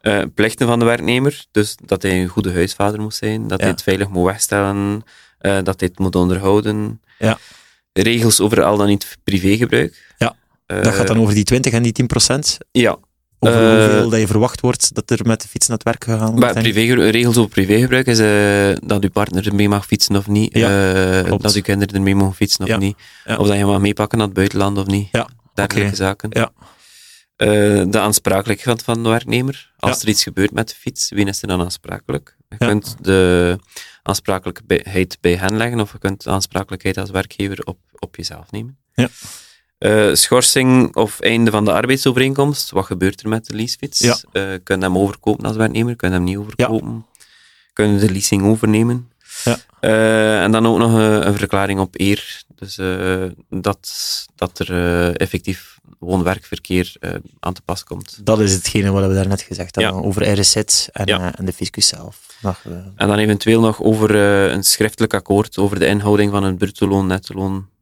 Eh, 0.00 0.22
plichten 0.34 0.66
van 0.66 0.78
de 0.78 0.84
werknemer, 0.84 1.44
dus 1.50 1.76
dat 1.84 2.02
hij 2.02 2.22
een 2.22 2.28
goede 2.28 2.52
huisvader 2.52 3.00
moet 3.00 3.14
zijn, 3.14 3.40
dat 3.48 3.58
Ja. 3.58 3.64
hij 3.64 3.72
het 3.74 3.82
veilig 3.82 4.08
moet 4.08 4.24
wegstellen, 4.26 5.02
eh, 5.38 5.52
dat 5.62 5.80
hij 5.80 5.88
het 5.88 5.98
moet 5.98 6.14
onderhouden. 6.16 7.00
Ja. 7.18 7.38
Regels 7.92 8.40
over 8.40 8.62
al 8.62 8.76
dan 8.76 8.86
niet 8.86 9.16
privégebruik. 9.24 10.14
Ja, 10.18 10.36
Dat 10.66 10.94
gaat 10.94 11.06
dan 11.06 11.18
over 11.20 11.34
die 11.34 11.44
20 11.44 11.72
en 11.72 11.82
die 11.82 11.92
10 11.92 12.06
procent. 12.06 12.58
Ja, 12.72 12.96
Over 13.38 13.60
Eh, 13.78 13.88
hoeveel 13.90 14.10
dat 14.10 14.20
je 14.20 14.26
verwacht 14.26 14.60
wordt 14.60 14.94
dat 14.94 15.10
er 15.10 15.26
met 15.26 15.42
de 15.42 15.48
fiets 15.48 15.66
naar 15.68 15.76
het 15.76 15.86
werk 15.86 16.04
gegaan 16.04 16.40
wordt? 16.40 16.56
regels 17.10 17.36
over 17.36 17.50
privégebruik 17.50 18.06
is 18.06 18.18
eh, 18.18 18.88
dat 18.88 19.02
je 19.02 19.10
partner 19.10 19.46
ermee 19.46 19.68
mag 19.68 19.86
fietsen 19.86 20.16
of 20.16 20.26
niet. 20.26 20.54
Ja, 20.58 21.22
eh, 21.24 21.38
dat 21.38 21.54
je 21.54 21.62
kinderen 21.62 21.94
ermee 21.94 22.14
mogen 22.14 22.34
fietsen 22.34 22.62
of 22.62 22.68
Ja, 22.68 22.76
niet. 22.76 22.96
ja. 23.24 23.36
Of 23.36 23.46
dat 23.46 23.56
je 23.56 23.64
mag 23.64 23.80
meepakken 23.80 24.18
naar 24.18 24.26
het 24.26 24.36
buitenland 24.36 24.78
of 24.78 24.86
niet. 24.86 25.08
Ja, 25.12 25.28
Dergelijke 25.54 25.96
zaken. 25.96 26.30
Ja. 26.32 26.52
De 27.84 27.98
aansprakelijkheid 28.00 28.82
van 28.82 29.02
de 29.02 29.08
werknemer. 29.08 29.72
Als 29.78 30.02
er 30.02 30.08
iets 30.08 30.22
gebeurt 30.22 30.52
met 30.52 30.68
de 30.68 30.74
fiets, 30.74 31.08
wie 31.10 31.26
is 31.26 31.42
er 31.42 31.48
dan 31.48 31.60
aansprakelijk? 31.60 32.36
Je 32.48 32.56
kunt 32.56 32.96
de 33.00 33.58
aansprakelijkheid 34.02 35.18
bij 35.20 35.34
hen 35.34 35.56
leggen 35.56 35.80
of 35.80 35.92
je 35.92 35.98
kunt 35.98 36.24
de 36.24 36.30
aansprakelijkheid 36.30 36.98
als 36.98 37.10
werkgever 37.10 37.64
op, 37.64 37.78
op 37.98 38.16
jezelf 38.16 38.50
nemen. 38.50 38.78
Ja. 38.94 39.08
Eh, 39.84 40.14
schorsing 40.14 40.96
of 40.96 41.20
einde 41.20 41.50
van 41.50 41.64
de 41.64 41.72
arbeidsovereenkomst. 41.72 42.70
Wat 42.70 42.84
gebeurt 42.84 43.20
er 43.22 43.28
met 43.28 43.46
de 43.46 43.54
leasefiets? 43.54 43.98
Ja. 44.00 44.16
Eh, 44.32 44.42
kun 44.62 44.76
je 44.78 44.82
hem 44.84 44.98
overkopen 44.98 45.46
als 45.46 45.56
werknemer? 45.56 45.96
Kun 45.96 46.08
je 46.08 46.14
hem 46.14 46.24
niet 46.24 46.36
overkopen? 46.36 47.06
Kun 47.72 47.92
je 47.92 47.98
de 47.98 48.12
leasing 48.12 48.42
overnemen? 48.44 49.10
Ja. 49.44 49.56
Eh, 49.80 50.42
en 50.42 50.52
dan 50.52 50.66
ook 50.66 50.78
nog 50.78 50.92
een, 50.92 51.26
een 51.26 51.34
verklaring 51.34 51.80
op 51.80 51.94
eer. 52.00 52.42
Dus 52.54 52.76
dat, 53.50 53.90
dat 54.36 54.58
er 54.58 55.16
effectief 55.16 55.78
woon-werkverkeer 55.98 56.92
aan 57.40 57.52
te 57.52 57.62
pas 57.64 57.84
komt. 57.84 58.18
Dat 58.22 58.40
is 58.40 58.52
hetgene 58.52 58.90
wat 58.90 59.06
we 59.06 59.14
daarnet 59.14 59.42
gezegd 59.42 59.74
hebben, 59.74 60.00
Ja. 60.00 60.06
over 60.06 60.38
RSZ 60.40 60.56
en, 60.92 61.06
Ja. 61.06 61.36
en 61.36 61.44
de 61.44 61.52
fiscus 61.52 61.86
zelf. 61.86 62.20
En 62.96 63.08
dan 63.08 63.18
eventueel 63.18 63.60
nog 63.60 63.82
over 63.82 64.14
een 64.50 64.64
schriftelijk 64.64 65.14
akkoord 65.14 65.58
over 65.58 65.78
de 65.78 65.86
inhouding 65.86 66.30
van 66.30 66.44
het 66.44 66.58
bruto-loon, 66.58 67.06
netto-loon 67.06 67.56
eh, 67.56 67.73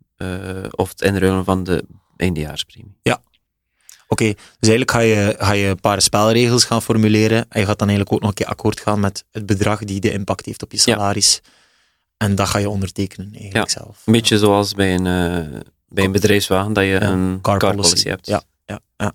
of 0.71 0.89
het 0.89 1.01
inruilen 1.01 1.45
van 1.45 1.65
de 1.65 1.85
eindejaarspremie. 2.17 2.95
Oké, 4.09 4.25
dus 4.35 4.69
eigenlijk 4.69 4.91
ga 4.91 4.99
je, 5.01 5.35
ga 5.39 5.53
je 5.53 5.67
een 5.67 5.81
paar 5.81 6.03
spelregels 6.03 6.65
gaan 6.65 6.83
formuleren 6.83 7.47
en 7.49 7.61
je 7.61 7.67
gaat 7.67 7.79
dan 7.79 7.89
eigenlijk 7.89 8.13
ook 8.17 8.21
nog 8.21 8.29
een 8.29 8.35
keer 8.37 8.47
akkoord 8.47 8.81
gaan 8.81 9.01
met 9.01 9.25
het 9.31 9.47
bedrag 9.47 9.79
die 9.85 10.01
de 10.01 10.13
impact 10.13 10.47
heeft 10.47 10.63
op 10.63 10.71
je 10.73 10.77
Ja. 10.77 10.83
salaris. 10.83 11.41
En 12.17 12.35
dat 12.35 12.49
ga 12.49 12.59
je 12.59 12.69
ondertekenen 12.69 13.35
eigenlijk 13.35 13.71
zelf. 13.71 14.03
Een 14.05 14.13
beetje 14.13 14.39
zoals 14.39 14.75
bij 14.75 14.95
een, 14.95 15.07
eh, 15.07 15.61
bij 15.89 16.05
een 16.05 16.13
bedrijfswagen, 16.13 16.73
dat 16.73 16.85
je 16.85 16.91
Ja, 16.91 17.03
een 17.03 17.39
car 17.43 17.59
car, 17.59 17.75
policy. 17.75 18.09
hebt. 18.09 18.27
Ja, 18.27 18.43
ja, 18.67 18.81
ja. 18.97 19.13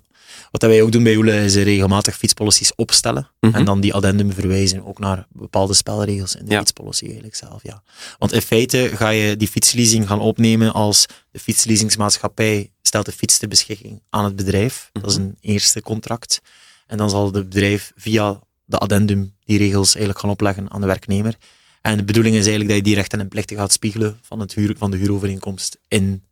Wat 0.50 0.62
wij 0.62 0.82
ook 0.82 0.92
doen 0.92 1.02
bij 1.02 1.16
Oele 1.16 1.44
is 1.44 1.54
regelmatig 1.54 2.16
fietspolicies 2.16 2.74
opstellen 2.74 3.30
Mhm. 3.40 3.54
en 3.54 3.64
dan 3.64 3.80
die 3.80 3.94
addendum 3.94 4.32
verwijzen 4.32 4.86
ook 4.86 4.98
naar 4.98 5.26
bepaalde 5.32 5.74
spelregels 5.74 6.34
in 6.36 6.44
de 6.44 6.50
Ja. 6.50 6.58
fietspolicy 6.58 7.04
eigenlijk 7.04 7.34
zelf. 7.34 7.62
Ja. 7.62 7.82
Want 8.18 8.32
in 8.32 8.42
feite 8.42 8.90
ga 8.94 9.08
je 9.08 9.36
die 9.36 9.48
fietsleasing 9.48 10.06
gaan 10.06 10.20
opnemen 10.20 10.72
als 10.72 11.06
de 11.30 11.38
fietsleasingsmaatschappij 11.38 12.70
stelt 12.82 13.06
de 13.06 13.12
fiets 13.12 13.38
ter 13.38 13.48
beschikking 13.48 14.02
aan 14.10 14.24
het 14.24 14.36
bedrijf. 14.36 14.90
Dat 14.92 15.10
is 15.10 15.18
Mhm. 15.18 15.26
een 15.26 15.36
eerste 15.40 15.82
contract. 15.82 16.40
En 16.86 16.96
dan 16.96 17.10
zal 17.10 17.24
het 17.24 17.48
bedrijf 17.48 17.92
via 17.96 18.40
de 18.64 18.78
addendum 18.78 19.34
die 19.44 19.58
regels 19.58 19.88
eigenlijk 19.90 20.18
gaan 20.18 20.30
opleggen 20.30 20.70
aan 20.70 20.80
de 20.80 20.86
werknemer. 20.86 21.34
En 21.82 21.96
de 21.96 22.04
bedoeling 22.04 22.34
is 22.34 22.40
eigenlijk 22.46 22.68
dat 22.68 22.78
je 22.78 22.84
die 22.84 22.94
rechten 22.94 23.20
en 23.20 23.28
plichten 23.28 23.56
gaat 23.56 23.72
spiegelen 23.72 24.18
van, 24.22 24.40
het 24.40 24.54
huur, 24.54 24.74
van 24.78 24.90
de 24.90 24.96
huurovereenkomst 24.96 25.78
in. 25.88 26.22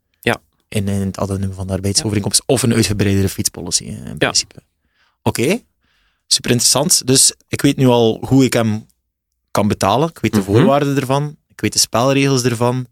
In, 0.77 0.89
in 0.89 1.01
het 1.07 1.19
addendum 1.19 1.53
van 1.53 1.67
de 1.67 1.73
arbeidsovereenkomst. 1.73 2.43
Of 2.47 2.63
een 2.63 2.75
uitgebreidere 2.75 3.29
fietspolicy 3.29 3.85
hè, 3.91 4.11
in 4.11 4.19
principe. 4.19 4.55
Oké, 5.23 5.61
super 6.27 6.51
interessant. 6.51 7.07
Dus 7.07 7.33
ik 7.49 7.63
weet 7.63 7.77
nu 7.77 7.87
al 7.87 8.25
hoe 8.29 8.45
ik 8.45 8.53
hem 8.53 8.87
kan 9.51 9.69
betalen. 9.69 10.09
Ik 10.09 10.19
weet 10.19 10.33
de 10.33 10.39
Mhm. 10.41 10.47
voorwaarden 10.51 10.97
ervan. 10.97 11.37
Ik 11.49 11.61
weet 11.61 11.73
de 11.73 11.79
spelregels 11.79 12.43
ervan. 12.45 12.87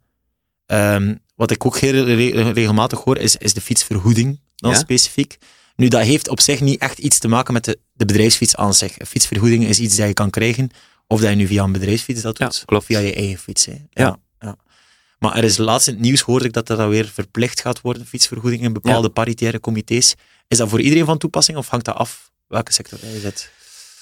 Ehm, 0.67 1.15
wat 1.35 1.51
ik 1.51 1.67
ook 1.67 1.79
heel 1.79 2.05
re- 2.05 2.51
regelmatig 2.53 3.01
hoor, 3.05 3.19
is, 3.19 3.37
is 3.37 3.55
de 3.55 3.61
fietsvergoeding 3.61 4.41
dan 4.57 4.71
Ja. 4.71 4.77
specifiek. 4.79 5.37
Nu, 5.77 5.89
dat 5.89 6.03
heeft 6.03 6.29
op 6.29 6.41
zich 6.41 6.61
niet 6.61 6.81
echt 6.81 6.99
iets 6.99 7.19
te 7.19 7.29
maken 7.29 7.53
met 7.53 7.65
de, 7.65 7.79
de 7.93 8.05
bedrijfsfiets 8.05 8.57
aan 8.57 8.75
zich. 8.75 8.99
Een 9.01 9.07
fietsvergoeding 9.07 9.65
is 9.67 9.79
iets 9.81 9.97
dat 9.97 10.07
je 10.07 10.13
kan 10.13 10.31
krijgen, 10.31 10.71
of 11.07 11.21
dat 11.21 11.31
je 11.31 11.37
nu 11.37 11.47
via 11.47 11.63
een 11.65 11.73
bedrijfsfiets 11.73 12.23
dat 12.23 12.39
Ja, 12.39 12.45
doet, 12.47 12.63
klopt. 12.65 12.83
of 12.83 12.89
via 12.89 12.99
je 12.99 13.15
eigen 13.15 13.39
fiets. 13.39 13.65
Hè. 13.67 13.73
Ja. 13.73 13.79
Ja. 13.91 14.19
Maar 15.19 15.37
er 15.37 15.45
is 15.45 15.57
laatst 15.57 15.89
in 15.89 15.95
het 15.95 16.03
nieuws 16.03 16.21
hoorde 16.21 16.45
ik 16.45 16.53
dat 16.53 16.67
dat 16.67 16.89
weer 16.89 17.07
verplicht 17.07 17.61
gaat 17.61 17.81
worden, 17.81 18.07
fietsvergoeding 18.07 18.63
in 18.63 18.73
bepaalde 18.73 19.09
paritaire 19.09 19.61
comité's. 19.61 20.15
Is 20.49 20.59
dat 20.59 20.69
voor 20.69 20.81
iedereen 20.81 21.05
van 21.05 21.19
toepassing, 21.19 21.59
of 21.59 21.69
hangt 21.69 21.85
dat 21.85 21.97
af 21.97 22.31
welke 22.47 22.73
sector 22.73 22.99
je 23.13 23.21
zit? 23.21 23.51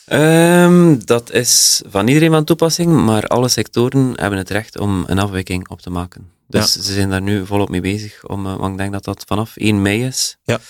Ehm, 0.06 0.98
dat 1.04 1.30
is 1.30 1.82
van 1.86 2.08
iedereen 2.08 2.30
van 2.30 2.44
toepassing, 2.44 3.04
maar 3.04 3.26
alle 3.26 3.48
sectoren 3.48 4.12
hebben 4.14 4.38
het 4.38 4.50
recht 4.50 4.78
om 4.78 5.04
een 5.06 5.18
afwijking 5.18 5.68
op 5.68 5.80
te 5.80 5.90
maken. 5.90 6.30
Dus 6.48 6.72
ze 6.72 6.92
zijn 6.92 7.10
daar 7.10 7.22
nu 7.22 7.46
volop 7.46 7.68
mee 7.68 7.80
bezig, 7.80 8.26
om, 8.26 8.46
eh, 8.46 8.56
want 8.56 8.72
ik 8.72 8.78
denk 8.78 8.92
dat 8.92 9.04
dat 9.04 9.24
vanaf 9.26 9.52
1 9.54 9.82
mei 9.82 10.04
is. 10.04 10.36
Ja. 10.44 10.60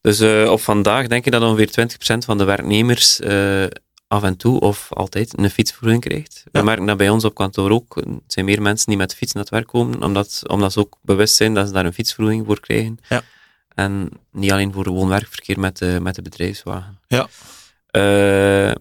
Dus 0.00 0.20
eh, 0.20 0.50
op 0.50 0.60
vandaag 0.60 1.06
denk 1.06 1.26
ik 1.26 1.32
dat 1.32 1.42
ongeveer 1.42 1.70
20% 1.70 2.24
van 2.24 2.38
de 2.38 2.44
werknemers 2.44 3.20
eh, 3.20 3.64
af 4.08 4.22
en 4.22 4.36
toe 4.36 4.60
of 4.60 4.92
altijd 4.92 5.38
een 5.38 5.50
fietsvergoeding 5.50 6.00
krijgt. 6.02 6.42
Ja. 6.52 6.60
We 6.60 6.66
merken 6.66 6.86
dat 6.86 6.96
bij 6.96 7.08
ons 7.08 7.24
op 7.24 7.34
kantoor 7.34 7.70
ook. 7.70 7.96
Er 7.96 8.04
zijn 8.26 8.44
meer 8.44 8.62
mensen 8.62 8.86
die 8.88 8.96
met 8.96 9.14
fiets 9.14 9.32
naar 9.32 9.42
het 9.42 9.52
werk 9.52 9.66
komen, 9.66 10.02
omdat, 10.02 10.42
omdat 10.46 10.72
ze 10.72 10.78
ook 10.80 10.98
bewust 11.02 11.34
zijn 11.34 11.54
dat 11.54 11.66
ze 11.66 11.72
daar 11.72 11.86
een 11.86 11.92
fietsvergoeding 11.92 12.46
voor 12.46 12.60
krijgen. 12.60 12.98
Ja. 13.08 13.22
En 13.74 14.10
niet 14.32 14.52
alleen 14.52 14.72
voor 14.72 14.88
woon-werkverkeer 14.88 15.60
met 15.60 15.78
de, 15.78 15.98
met 16.02 16.14
de 16.14 16.22
bedrijfswagen. 16.22 16.98
Ja. 17.06 17.28
Eh, 17.86 18.02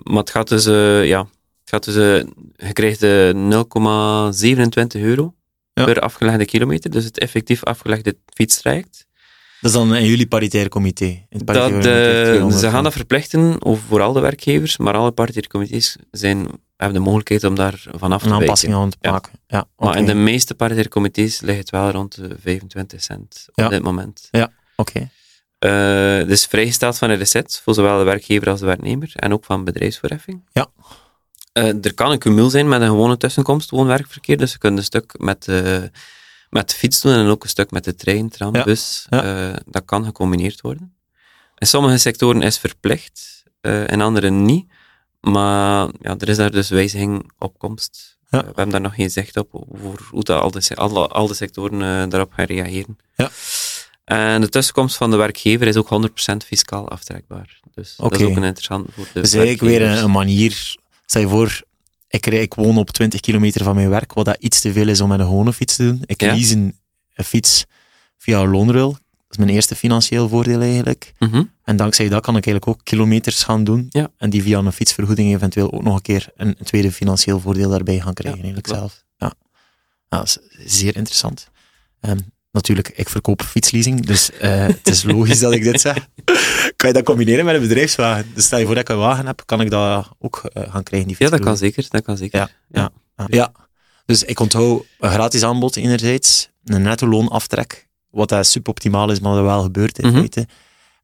maar 0.04 0.20
het 0.20 0.30
gaat 0.30 0.48
dus, 0.48 0.66
eh, 0.66 1.06
ja, 1.08 1.20
het 1.60 1.70
gaat 1.70 1.84
dus, 1.84 1.96
eh, 1.96 2.28
je 2.68 2.74
krijgt 2.74 3.04
eh, 3.04 3.30
0,27 3.34 5.02
euro 5.02 5.34
Ja. 5.74 5.84
per 5.86 6.00
afgelegde 6.00 6.46
kilometer, 6.46 6.92
dus 6.92 7.04
het 7.04 7.20
effectief 7.20 7.64
afgelegde 7.64 8.18
fietstraject. 8.34 9.06
Dat 9.64 9.72
is 9.72 9.78
dan 9.78 9.96
in 9.96 10.06
jullie 10.06 10.28
paritaire 10.28 10.70
comité. 10.70 11.06
In 11.06 11.26
het 11.30 11.48
Dat, 11.48 11.56
eh, 11.56 11.64
comité 11.64 12.24
200. 12.24 12.60
ze 12.60 12.70
gaan 12.70 12.84
dat 12.84 12.94
verplichten 12.94 13.66
over, 13.66 13.84
voor 13.88 14.02
al 14.02 14.14
de 14.14 14.20
werkgevers, 14.20 14.78
maar 14.78 14.94
alle 14.94 15.12
paritaire 15.12 15.50
comité's 15.52 15.96
zijn, 16.12 16.38
hebben 16.78 16.98
de 16.98 17.04
mogelijkheid 17.04 17.44
om 17.44 17.56
daar 17.56 17.84
vanaf 17.98 18.22
te 18.22 18.28
een 18.28 18.34
aanpassing 18.34 18.74
aan 18.74 18.90
te 18.90 18.98
Ja. 19.02 19.12
maken. 19.12 19.32
Ja, 19.48 19.66
Maar 19.78 19.98
in 19.98 20.06
de 20.06 20.14
meeste 20.14 20.56
paritaire 20.56 20.90
comité's 20.90 21.42
ligt 21.42 21.60
het 21.60 21.70
wel 21.70 21.90
rond 21.90 22.16
de 22.16 22.36
25 22.42 23.04
cent 23.04 23.46
op 23.50 23.56
Ja. 23.64 23.70
dit 23.70 23.84
moment. 23.84 24.30
Oké. 24.76 25.10
Eh 25.60 26.28
dus 26.28 26.46
vrijgesteld 26.46 26.98
van 26.98 27.08
de 27.08 27.14
recept 27.14 27.62
voor 27.64 27.74
zowel 27.74 27.98
de 27.98 28.04
werkgever 28.04 28.50
als 28.50 28.60
de 28.60 28.66
werknemer 28.66 29.12
en 29.16 29.34
ook 29.34 29.46
van 29.46 29.64
bedrijfsvoorheffing. 29.64 30.42
Ja. 30.52 30.68
Eh, 31.54 31.86
er 31.86 31.94
kan 31.94 32.12
een 32.12 32.20
cumul 32.20 32.50
zijn 32.50 32.68
met 32.68 32.82
een 32.82 32.88
gewone 32.88 33.18
tussenkomst, 33.18 33.70
woon-werkverkeer. 33.70 34.38
Dus 34.38 34.52
je 34.52 34.58
kunt 34.58 34.78
een 34.78 34.84
stuk 34.84 35.14
met, 35.18 35.48
met 36.54 36.74
fiets 36.74 37.02
doen 37.02 37.14
en 37.14 37.28
ook 37.28 37.44
een 37.44 37.50
stuk 37.50 37.72
met 37.72 37.84
de 37.84 37.96
trein, 37.96 38.30
tram, 38.30 38.56
Ja. 38.56 38.64
bus. 38.64 39.06
Ja. 39.10 39.50
Eh, 39.52 39.58
dat 39.66 39.86
kan 39.86 40.06
gecombineerd 40.06 40.62
worden. 40.62 40.96
In 41.58 41.68
sommige 41.68 41.98
sectoren 41.98 42.42
is 42.42 42.58
verplicht, 42.58 43.44
eh, 43.62 43.88
in 43.88 44.02
andere 44.02 44.30
niet. 44.30 44.72
Maar 45.20 45.90
ja, 46.02 46.16
er 46.18 46.30
is 46.30 46.38
daar 46.38 46.52
dus 46.52 46.70
wijziging 46.70 47.32
op 47.40 47.58
komst. 47.58 48.18
Ja. 48.30 48.38
Eh, 48.40 48.44
we 48.44 48.54
hebben 48.56 48.70
daar 48.70 48.82
nog 48.82 48.96
geen 48.96 49.10
zicht 49.12 49.38
op 49.38 49.48
over 49.52 50.08
hoe 50.10 50.24
dat 50.24 50.42
al, 50.42 50.52
de, 50.52 51.08
al 51.08 51.28
de 51.28 51.34
sectoren 51.34 52.10
daarop 52.10 52.34
gaan 52.34 52.46
reageren. 52.46 52.98
Ja. 53.16 53.32
En 54.06 54.42
de 54.42 54.50
tussenkomst 54.50 54.96
van 54.96 55.12
de 55.12 55.18
werkgever 55.18 55.68
is 55.68 55.76
ook 55.76 55.90
100% 55.90 56.46
fiscaal 56.46 56.90
aftrekbaar. 56.90 57.60
Dus 57.74 57.96
dat 57.96 58.12
is 58.12 58.22
ook 58.22 58.36
een 58.36 58.44
interessant 58.44 58.88
voor 58.92 59.06
de 59.14 59.22
Dus 59.22 59.34
eigenlijk 59.34 59.62
weer 59.62 59.82
een, 59.82 60.04
een 60.04 60.12
manier. 60.12 60.76
Stel 61.06 61.22
je 61.22 61.28
voor, 61.28 61.62
ik, 62.14 62.26
rij- 62.26 62.42
ik 62.42 62.54
woon 62.54 62.78
op 62.78 62.90
20 62.90 63.20
kilometer 63.20 63.64
van 63.64 63.76
mijn 63.76 63.90
werk, 63.90 64.14
wat 64.14 64.26
dat 64.26 64.38
iets 64.40 64.62
te 64.62 64.72
veel 64.74 64.88
is 64.88 65.02
om 65.02 65.10
met 65.10 65.20
een 65.20 65.26
gewone 65.26 65.54
fiets 65.54 65.76
te 65.76 65.84
doen. 65.84 66.02
Ik 66.06 66.22
Ja. 66.22 66.28
lease 66.34 66.56
een, 66.56 66.78
een 67.14 67.24
fiets 67.26 67.66
via 68.18 68.40
een 68.40 68.50
loonruil. 68.50 68.92
Dat 68.92 69.30
is 69.30 69.38
mijn 69.38 69.50
eerste 69.50 69.76
financieel 69.76 70.30
voordeel 70.30 70.62
eigenlijk. 70.62 71.14
Mhm. 71.20 71.44
En 71.64 71.76
dankzij 71.76 72.10
dat 72.10 72.22
kan 72.22 72.36
ik 72.38 72.46
eigenlijk 72.46 72.78
ook 72.78 72.86
kilometers 72.86 73.44
gaan 73.44 73.64
doen. 73.64 73.86
Ja. 73.90 74.12
En 74.18 74.30
die 74.30 74.42
via 74.44 74.58
een 74.60 74.72
fietsvergoeding 74.72 75.34
eventueel 75.36 75.72
ook 75.74 75.84
nog 75.84 75.96
een 75.96 76.02
keer 76.02 76.30
een, 76.36 76.48
een 76.48 76.66
tweede 76.66 76.92
financieel 76.92 77.40
voordeel 77.40 77.70
daarbij 77.70 78.00
gaan 78.00 78.14
krijgen 78.14 78.40
Ja, 78.42 78.46
eigenlijk 78.46 78.80
zelf. 78.80 79.04
Ja. 79.18 79.34
ja, 80.10 80.18
dat 80.18 80.26
is 80.26 80.38
zeer 80.80 80.96
interessant. 80.96 81.50
Ehm, 82.00 82.18
natuurlijk, 82.54 82.92
ik 82.96 83.10
verkoop 83.10 83.42
fietsleasing, 83.42 84.06
dus 84.06 84.32
eh, 84.32 84.66
het 84.68 84.88
is 84.88 85.04
logisch 85.04 85.40
dat 85.40 85.54
ik 85.54 85.64
dit 85.64 85.82
zeg. 85.82 85.96
Kan 86.76 86.88
je 86.90 86.94
dat 86.94 87.04
combineren 87.04 87.46
met 87.46 87.56
een 87.56 87.62
bedrijfswagen? 87.62 88.32
Dus 88.34 88.46
stel 88.46 88.60
je 88.60 88.66
voor 88.66 88.76
dat 88.76 88.84
ik 88.84 88.90
een 88.90 89.02
wagen 89.02 89.26
heb, 89.26 89.42
kan 89.46 89.62
ik 89.62 89.70
dat 89.70 90.10
ook 90.20 90.42
eh, 90.54 90.72
gaan 90.72 90.84
krijgen, 90.84 91.08
die 91.08 91.18
Ja, 91.20 91.30
dat 91.30 91.40
kan 91.40 91.58
zeker. 91.58 91.86
Dat 91.90 92.04
kan 92.04 92.18
zeker. 92.18 92.40
Ja, 92.40 92.50
ja. 92.72 93.28
Ja, 93.28 93.52
dus 94.06 94.24
ik 94.24 94.40
onthoud 94.40 94.86
een 95.00 95.10
gratis 95.12 95.44
aanbod 95.44 95.76
enerzijds, 95.76 96.50
een 96.64 96.82
netto 96.82 97.08
loonaftrek, 97.08 97.88
wat 98.10 98.30
dat 98.30 98.48
suboptimaal 98.48 99.12
is, 99.12 99.20
maar 99.20 99.36
dat 99.36 99.44
wel 99.44 99.62
gebeurt 99.62 100.00
in 100.00 100.08
Mhm. 100.08 100.18
feite. 100.18 100.48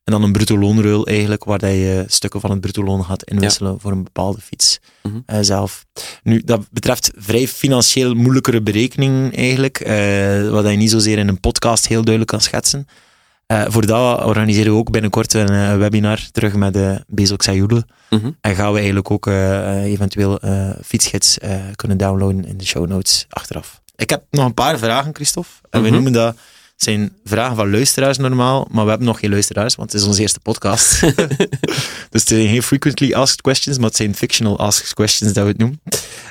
En 0.03 0.11
dan 0.15 0.23
een 0.23 0.31
bruto 0.31 0.57
loonruil 0.59 1.07
eigenlijk, 1.07 1.43
waar 1.43 1.59
dat 1.59 1.69
je 1.69 2.03
stukken 2.07 2.39
van 2.41 2.49
het 2.51 2.61
bruto 2.61 2.83
loon 2.83 3.05
gaat 3.05 3.23
inwisselen 3.23 3.79
voor 3.79 3.91
een 3.91 4.03
bepaalde 4.03 4.41
fiets 4.41 4.79
Mhm. 5.03 5.17
eh, 5.25 5.37
zelf. 5.41 5.85
Nu, 6.23 6.41
dat 6.45 6.67
betreft 6.71 7.11
vrij 7.15 7.47
financieel 7.47 8.13
moeilijkere 8.13 8.61
berekening 8.61 9.35
eigenlijk, 9.37 9.79
eh, 9.79 10.49
wat 10.49 10.69
je 10.69 10.75
niet 10.77 10.89
zozeer 10.91 11.17
in 11.17 11.27
een 11.27 11.39
podcast 11.39 11.87
heel 11.87 12.01
duidelijk 12.01 12.31
kan 12.31 12.41
schetsen. 12.41 12.87
Eh, 13.45 13.63
voor 13.67 13.85
dat 13.85 14.23
organiseren 14.23 14.73
we 14.73 14.79
ook 14.79 14.91
binnenkort 14.91 15.33
een 15.33 15.77
webinar 15.77 16.19
terug 16.31 16.53
met 16.55 16.73
de 16.73 17.03
Bezox 17.07 17.45
Sayule. 17.45 17.85
Mhm. 18.09 18.31
En 18.41 18.55
gaan 18.55 18.69
we 18.71 18.77
eigenlijk 18.77 19.11
ook 19.11 19.27
eventueel 19.83 20.39
fietsgids 20.83 21.37
kunnen 21.75 21.97
downloaden 21.97 22.45
in 22.45 22.57
de 22.57 22.65
show 22.65 22.87
notes 22.87 23.25
achteraf. 23.29 23.81
Ik 23.95 24.09
heb 24.09 24.23
nog 24.31 24.45
een 24.45 24.53
paar 24.53 24.77
vragen, 24.77 25.15
Christophe. 25.15 25.49
En 25.69 25.79
we 25.81 25.85
Mhm. 25.85 25.93
noemen 25.95 26.11
dat 26.13 26.35
Het 26.79 26.87
zijn 26.87 27.13
vragen 27.23 27.55
van 27.55 27.71
luisteraars 27.71 28.17
normaal, 28.17 28.67
maar 28.71 28.83
we 28.83 28.89
hebben 28.89 29.07
nog 29.07 29.19
geen 29.19 29.29
luisteraars, 29.29 29.75
want 29.75 29.91
het 29.91 30.01
is 30.01 30.07
onze 30.07 30.21
eerste 30.21 30.39
podcast. 30.39 31.01
dus 32.11 32.21
het 32.21 32.27
zijn 32.27 32.47
geen 32.47 32.63
frequently 32.63 33.13
asked 33.13 33.41
questions, 33.41 33.77
maar 33.77 33.87
het 33.87 33.95
zijn 33.95 34.15
fictional 34.15 34.59
asked 34.59 34.93
questions 34.93 35.33
dat 35.33 35.43
we 35.43 35.49
het 35.49 35.57
noemen. 35.57 35.81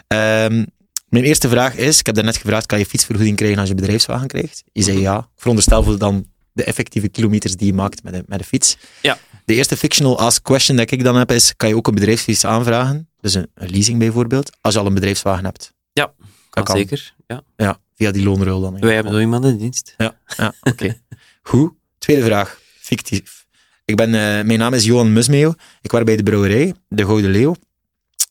Ehm, 0.07 0.65
mijn 1.09 1.25
eerste 1.25 1.49
vraag 1.49 1.75
is, 1.75 1.99
ik 1.99 2.07
heb 2.07 2.15
daarnet 2.15 2.37
gevraagd, 2.37 2.67
kan 2.67 2.79
je 2.79 2.87
fietsvergoeding 2.87 3.37
krijgen 3.37 3.59
als 3.59 3.69
je 3.69 3.75
bedrijfswagen 3.75 4.27
krijgt? 4.27 4.65
Je 4.73 4.83
zei 4.83 5.01
ja. 5.01 5.19
Ik 5.19 5.25
veronderstel 5.37 5.83
voor 5.83 5.99
dan 5.99 6.27
de 6.53 6.65
effectieve 6.65 7.09
kilometers 7.09 7.57
die 7.57 7.67
je 7.67 7.75
maakt 7.75 8.03
met 8.03 8.13
de, 8.13 8.23
met 8.27 8.39
de 8.39 8.45
fiets. 8.45 8.77
Ja. 9.03 9.19
De 9.45 9.55
eerste 9.55 9.77
fictional 9.77 10.19
ask 10.19 10.43
question 10.43 10.77
dat 10.77 10.91
ik 10.91 11.05
dan 11.05 11.17
heb 11.17 11.31
is, 11.31 11.57
kan 11.57 11.69
je 11.69 11.77
ook 11.77 11.87
een 11.87 11.95
bedrijfsfiets 11.95 12.45
aanvragen? 12.45 13.09
Dus 13.21 13.35
een, 13.35 13.51
een 13.55 13.71
leasing 13.71 13.99
bijvoorbeeld, 13.99 14.57
als 14.61 14.75
je 14.75 14.81
al 14.81 14.87
een 14.87 14.95
bedrijfswagen 14.95 15.45
hebt. 15.45 15.75
Ja, 15.93 16.13
kan, 16.51 16.65
kan. 16.65 16.77
zeker. 16.77 17.15
Ja. 17.27 17.43
Ja, 17.57 17.79
via 17.99 18.11
die 18.11 18.25
loonruil 18.25 18.61
dan. 18.61 18.81
Wij 18.81 18.95
hebben 18.95 19.13
zo 19.13 19.19
iemand 19.19 19.45
in 19.45 19.59
dienst. 19.59 19.95
Ja, 19.97 20.17
ja 20.37 20.55
oké. 20.71 21.01
Goed. 21.43 21.73
Tweede 21.99 22.25
vraag. 22.25 22.61
Fictief. 22.81 23.47
Ik 23.85 23.97
ben, 23.97 24.07
eh, 24.15 24.45
mijn 24.45 24.59
naam 24.59 24.75
is 24.75 24.85
Johan 24.85 25.13
Musmeo. 25.13 25.55
Ik 25.83 25.91
werk 25.91 26.05
bij 26.05 26.17
de 26.17 26.23
brouwerij, 26.23 26.75
de 26.89 27.05
Gouden 27.05 27.31
Leeuw. 27.31 27.55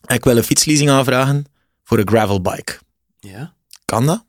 En 0.05 0.15
ik 0.15 0.23
wil 0.23 0.37
een 0.37 0.43
fietsleasing 0.43 0.89
aanvragen 0.89 1.45
voor 1.83 1.97
een 1.97 2.07
gravelbike. 2.07 2.79
Ja. 3.19 3.53
Kan 3.85 4.05
dat? 4.05 4.25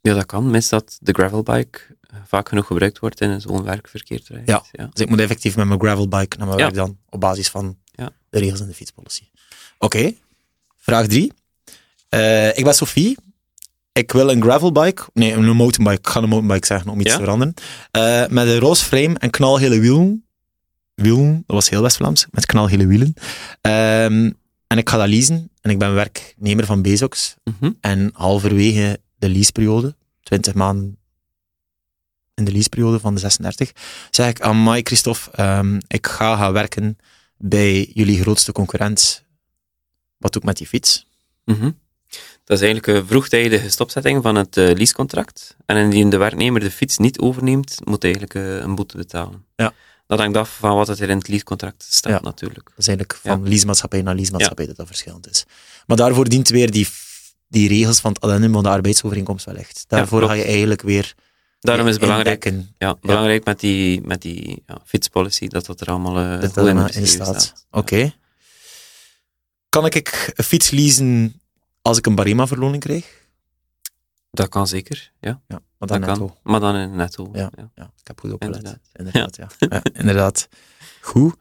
Ja, 0.00 0.14
dat 0.14 0.26
kan. 0.26 0.50
Mits 0.50 0.68
dat 0.68 0.98
de 1.00 1.12
gravelbike 1.12 1.80
eh, 2.00 2.16
vaak 2.26 2.48
genoeg 2.48 2.66
gebruikt 2.66 2.98
wordt 2.98 3.20
in 3.20 3.40
zo'n 3.40 3.62
werkverkeer. 3.64 4.42
Ja. 4.44 4.64
ja. 4.72 4.88
Dus 4.92 5.02
ik 5.02 5.08
moet 5.08 5.20
effectief 5.20 5.56
met 5.56 5.66
mijn 5.66 5.80
gravelbike 5.80 6.36
naar 6.36 6.46
mijn 6.46 6.58
Ja. 6.58 6.64
werk 6.64 6.76
dan, 6.76 6.98
op 7.08 7.20
basis 7.20 7.48
van 7.48 7.78
Ja. 7.92 8.10
de 8.30 8.38
regels 8.38 8.60
in 8.60 8.66
de 8.66 8.74
fietspolicy. 8.74 9.22
Oké. 9.78 10.12
Vraag 10.76 11.06
drie. 11.06 11.32
Eh, 12.08 12.56
ik 12.58 12.64
ben 12.64 12.74
Sophie. 12.74 13.16
Ik 13.98 14.12
wil 14.12 14.30
een 14.30 14.42
gravelbike, 14.42 15.02
nee, 15.14 15.32
een 15.32 15.56
mountainbike, 15.56 15.98
ik 16.00 16.08
ga 16.08 16.22
een 16.22 16.28
mountainbike 16.28 16.66
zeggen 16.66 16.90
om 16.90 17.00
iets 17.00 17.10
Ja? 17.10 17.16
te 17.16 17.22
veranderen, 17.22 17.54
Eh, 17.90 18.26
met 18.28 18.46
een 18.46 18.58
roze 18.58 18.84
frame 18.84 19.18
en 19.18 19.30
knalgele 19.30 19.78
wielen. 19.80 20.24
Wielen, 20.94 21.32
dat 21.46 21.56
was 21.56 21.68
heel 21.68 21.82
West-Vlaams, 21.82 22.26
met 22.30 22.46
knalgele 22.46 22.86
wielen. 22.86 23.14
Ehm, 23.60 24.30
en 24.66 24.78
ik 24.78 24.88
ga 24.88 24.96
dat 24.96 25.08
leasen 25.08 25.50
en 25.60 25.70
ik 25.70 25.78
ben 25.78 25.94
werknemer 25.94 26.66
van 26.66 26.82
Bezox. 26.82 27.34
Mhm. 27.44 27.72
En 27.80 28.10
halverwege 28.12 29.00
de 29.18 29.28
leaseperiode, 29.28 29.96
20 30.22 30.54
maanden 30.54 30.98
in 32.34 32.44
de 32.44 32.52
leaseperiode 32.52 33.00
van 33.00 33.14
de 33.14 33.20
36, 33.20 33.72
zeg 34.10 34.28
ik 34.28 34.40
aan 34.40 34.62
Mike 34.62 34.82
Christophe, 34.86 35.30
ehm, 35.30 35.80
ik 35.86 36.06
ga 36.06 36.36
gaan 36.36 36.52
werken 36.52 36.98
bij 37.36 37.90
jullie 37.94 38.20
grootste 38.20 38.52
concurrent. 38.52 39.24
Wat 40.16 40.32
doe 40.32 40.40
ik 40.40 40.46
met 40.48 40.56
die 40.56 40.66
fiets? 40.66 41.06
Mhm. 41.44 41.70
Dat 42.44 42.60
is 42.60 42.62
eigenlijk 42.62 42.86
een 42.86 43.06
vroegtijdige 43.06 43.70
stopzetting 43.70 44.22
van 44.22 44.34
het 44.34 44.56
eh, 44.56 44.64
leasecontract. 44.64 45.56
En 45.66 45.76
indien 45.76 46.10
de 46.10 46.16
werknemer 46.16 46.60
de 46.60 46.70
fiets 46.70 46.98
niet 46.98 47.18
overneemt, 47.18 47.78
moet 47.84 48.02
hij 48.02 48.14
eigenlijk 48.14 48.46
eh, 48.46 48.62
een 48.64 48.74
boete 48.74 48.96
betalen. 48.96 49.44
Ja. 49.56 49.72
Dat 50.06 50.18
hangt 50.18 50.36
af 50.36 50.56
van 50.56 50.76
wat 50.76 50.88
er 50.88 51.10
in 51.10 51.18
het 51.18 51.28
leasecontract 51.28 51.86
staat, 51.88 52.12
Ja. 52.12 52.20
natuurlijk. 52.20 52.68
Dat 52.68 52.78
is 52.78 52.88
eigenlijk 52.88 53.18
van 53.22 53.48
leasemaatschappij 53.48 54.02
naar 54.02 54.14
leasemaatschappij 54.14 54.66
dat 54.66 54.76
dat 54.76 54.86
verschillend 54.86 55.30
is. 55.30 55.44
Maar 55.86 55.96
daarvoor 55.96 56.28
dient 56.28 56.48
weer 56.48 56.70
die, 56.70 56.88
die 57.48 57.68
regels 57.68 58.00
van 58.00 58.12
het 58.12 58.20
addendum 58.20 58.52
van 58.52 58.62
de 58.62 58.68
arbeidsovereenkomst 58.68 59.44
wel 59.44 59.56
echt. 59.56 59.84
Daarvoor 59.88 60.22
ga 60.22 60.32
je 60.32 60.44
eigenlijk 60.44 60.82
weer 60.82 61.14
Daarom 61.60 61.86
is 61.86 61.92
het 61.92 62.00
belangrijk, 62.00 62.44
indekken 62.44 62.74
ja, 62.78 62.96
belangrijk 63.00 63.44
met 63.44 63.60
die, 63.60 64.00
met 64.00 64.22
die 64.22 64.62
ja, 64.66 64.80
fietspolicy, 64.84 65.48
dat 65.48 65.66
dat 65.66 65.80
er 65.80 65.86
allemaal 65.86 66.18
eh, 66.18 66.40
dat 66.40 66.52
goed 66.52 66.74
dat 66.74 66.94
in, 66.94 67.06
staat. 67.06 67.66
Oké. 67.70 68.14
Kan 69.68 69.86
ik 69.86 70.32
een 70.34 70.44
fiets 70.44 70.70
leasen 70.70 71.37
als 71.88 71.98
ik 71.98 72.06
een 72.06 72.14
Barema-verloning 72.14 72.82
krijg? 72.82 73.26
Dat 74.30 74.48
kan 74.48 74.66
zeker, 74.66 75.12
ja. 75.20 75.40
Ja, 75.48 75.60
maar 75.78 75.88
dan 75.88 76.00
Dat 76.00 76.08
netto. 76.08 76.26
kan. 76.26 76.36
Maar 76.42 76.60
dan 76.60 76.76
in 76.76 76.96
netto. 76.96 77.28
Ja. 77.32 77.50
ja. 77.56 77.70
Ja, 77.74 77.90
ik 78.00 78.06
heb 78.06 78.20
goed 78.20 78.32
opgelet. 78.32 78.56
Inderdaad. 78.56 78.80
Inderdaad, 78.92 79.36
ja. 79.36 79.48
ja. 79.58 79.82
inderdaad. 80.00 80.48
Goed. 81.00 81.34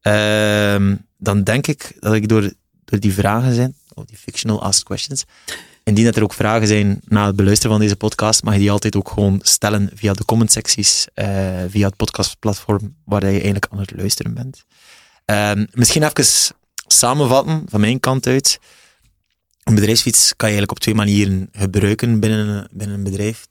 Ehm, 0.00 0.96
dan 1.18 1.42
denk 1.42 1.66
ik 1.66 1.96
dat 2.00 2.14
ik 2.14 2.28
door, 2.28 2.52
door 2.84 3.00
die 3.00 3.12
vragen 3.12 3.54
zijn, 3.54 3.74
of 3.94 4.04
die 4.04 4.16
fictional 4.16 4.62
asked 4.62 4.84
questions, 4.84 5.24
indien 5.82 6.04
dat 6.04 6.16
er 6.16 6.22
ook 6.22 6.34
vragen 6.34 6.66
zijn 6.66 7.00
na 7.04 7.26
het 7.26 7.36
beluisteren 7.36 7.70
van 7.72 7.80
deze 7.80 7.96
podcast, 7.96 8.42
mag 8.42 8.54
je 8.54 8.60
die 8.60 8.70
altijd 8.70 8.96
ook 8.96 9.08
gewoon 9.08 9.40
stellen 9.42 9.90
via 9.94 10.12
de 10.12 10.24
commentsecties, 10.24 11.06
eh 11.14 11.62
via 11.68 11.86
het 11.86 11.96
podcastplatform 11.96 12.96
waar 13.04 13.20
je 13.24 13.30
eigenlijk 13.30 13.66
aan 13.70 13.78
het 13.78 13.92
luisteren 13.96 14.34
bent. 14.34 14.64
Ehm, 15.24 15.66
misschien 15.72 16.02
even 16.02 16.54
samenvatten 16.86 17.64
van 17.68 17.80
mijn 17.80 18.00
kant 18.00 18.26
uit. 18.26 18.58
Een 19.62 19.74
bedrijfsfiets 19.74 20.20
kan 20.36 20.48
je 20.48 20.54
eigenlijk 20.54 20.70
op 20.70 20.78
twee 20.78 20.94
manieren 20.94 21.48
gebruiken 21.52 22.20
binnen, 22.20 22.46
een- 22.48 22.68
binnen 22.70 22.96
een 22.96 23.04
bedrijf 23.04 23.46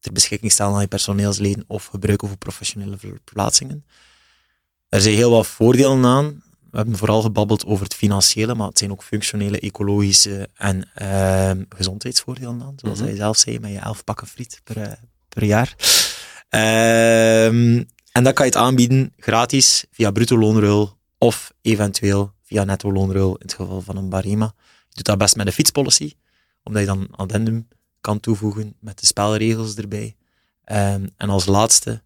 ter 0.00 0.12
beschikking 0.12 0.52
stellen 0.52 0.74
aan 0.74 0.80
je 0.80 0.86
personeelsleden 0.86 1.64
of 1.66 1.84
gebruiken 1.86 2.28
voor 2.28 2.36
professionele 2.36 2.96
verplaatsingen. 2.98 3.84
Er 4.88 5.00
zijn 5.00 5.14
heel 5.14 5.30
wat 5.30 5.46
voordelen 5.46 6.04
aan. 6.04 6.42
We 6.70 6.76
hebben 6.76 6.96
vooral 6.96 7.22
gebabbeld 7.22 7.64
over 7.66 7.84
het 7.84 7.94
financiële, 7.94 8.54
maar 8.54 8.68
het 8.68 8.78
zijn 8.78 8.90
ook 8.90 9.02
functionele, 9.02 9.60
ecologische 9.60 10.48
en 10.54 10.90
ehm, 10.94 11.62
gezondheidsvoordelen 11.68 12.62
aan. 12.62 12.72
Zoals 12.76 12.98
hij 12.98 13.16
zelf 13.16 13.36
zei, 13.36 13.58
met 13.58 13.70
je 13.70 13.78
elf 13.78 14.04
pakken 14.04 14.26
friet 14.26 14.60
per, 14.64 14.76
eh, 14.82 14.92
per 15.28 15.44
jaar. 15.44 15.74
Ehm, 16.48 17.82
en 18.12 18.24
dan 18.24 18.32
kan 18.32 18.46
je 18.46 18.52
het 18.52 18.60
aanbieden 18.60 19.12
gratis 19.16 19.84
via 19.90 20.10
bruto 20.10 20.38
loonruil 20.38 20.98
of 21.18 21.52
eventueel 21.62 22.32
via 22.44 22.64
netto 22.64 22.92
loonruil 22.92 23.30
in 23.34 23.46
het 23.46 23.54
geval 23.54 23.80
van 23.80 23.96
een 23.96 24.08
barema. 24.08 24.54
Doet 24.98 25.06
dat 25.06 25.18
best 25.18 25.36
met 25.36 25.46
een 25.46 25.52
fietspolicy, 25.52 26.12
omdat 26.62 26.80
je 26.82 26.88
dan 26.88 27.00
een 27.00 27.14
addendum 27.16 27.68
kan 28.00 28.20
toevoegen 28.20 28.74
met 28.80 29.00
de 29.00 29.06
spelregels 29.06 29.74
erbij. 29.74 30.16
Ehm, 30.64 31.06
en 31.16 31.28
als 31.30 31.46
laatste, 31.46 32.02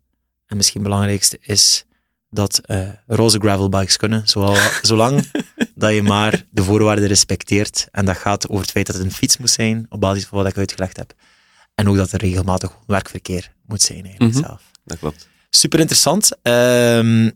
en 0.47 0.57
misschien 0.57 0.83
belangrijkste, 0.83 1.39
is 1.41 1.85
dat 2.31 2.59
eh, 2.59 2.89
roze 3.07 3.39
gravelbikes 3.39 3.97
kunnen, 3.97 4.29
zowel, 4.29 4.57
zolang 4.83 5.31
dat 5.75 5.95
je 5.95 6.03
maar 6.03 6.45
de 6.51 6.63
voorwaarden 6.63 7.07
respecteert. 7.07 7.89
En 7.91 8.05
dat 8.05 8.17
gaat 8.17 8.49
over 8.49 8.63
het 8.63 8.71
feit 8.71 8.87
dat 8.87 8.97
het 8.97 9.05
een 9.05 9.13
fiets 9.13 9.37
moet 9.37 9.51
zijn, 9.51 9.87
op 9.89 10.01
basis 10.01 10.27
van 10.27 10.39
wat 10.39 10.47
ik 10.47 10.57
uitgelegd 10.59 10.97
heb. 10.97 11.13
En 11.75 11.89
ook 11.89 11.97
dat 11.97 12.13
er 12.13 12.21
regelmatig 12.21 12.79
werkverkeer 12.87 13.53
moet 13.67 13.83
zijn 13.83 14.05
eigenlijk 14.05 14.35
Mhm. 14.35 14.45
zelf. 14.45 14.63
Dat 14.85 14.99
klopt. 14.99 15.29
Super 15.51 15.79
interessant. 15.81 16.31
Ehm, 16.43 17.31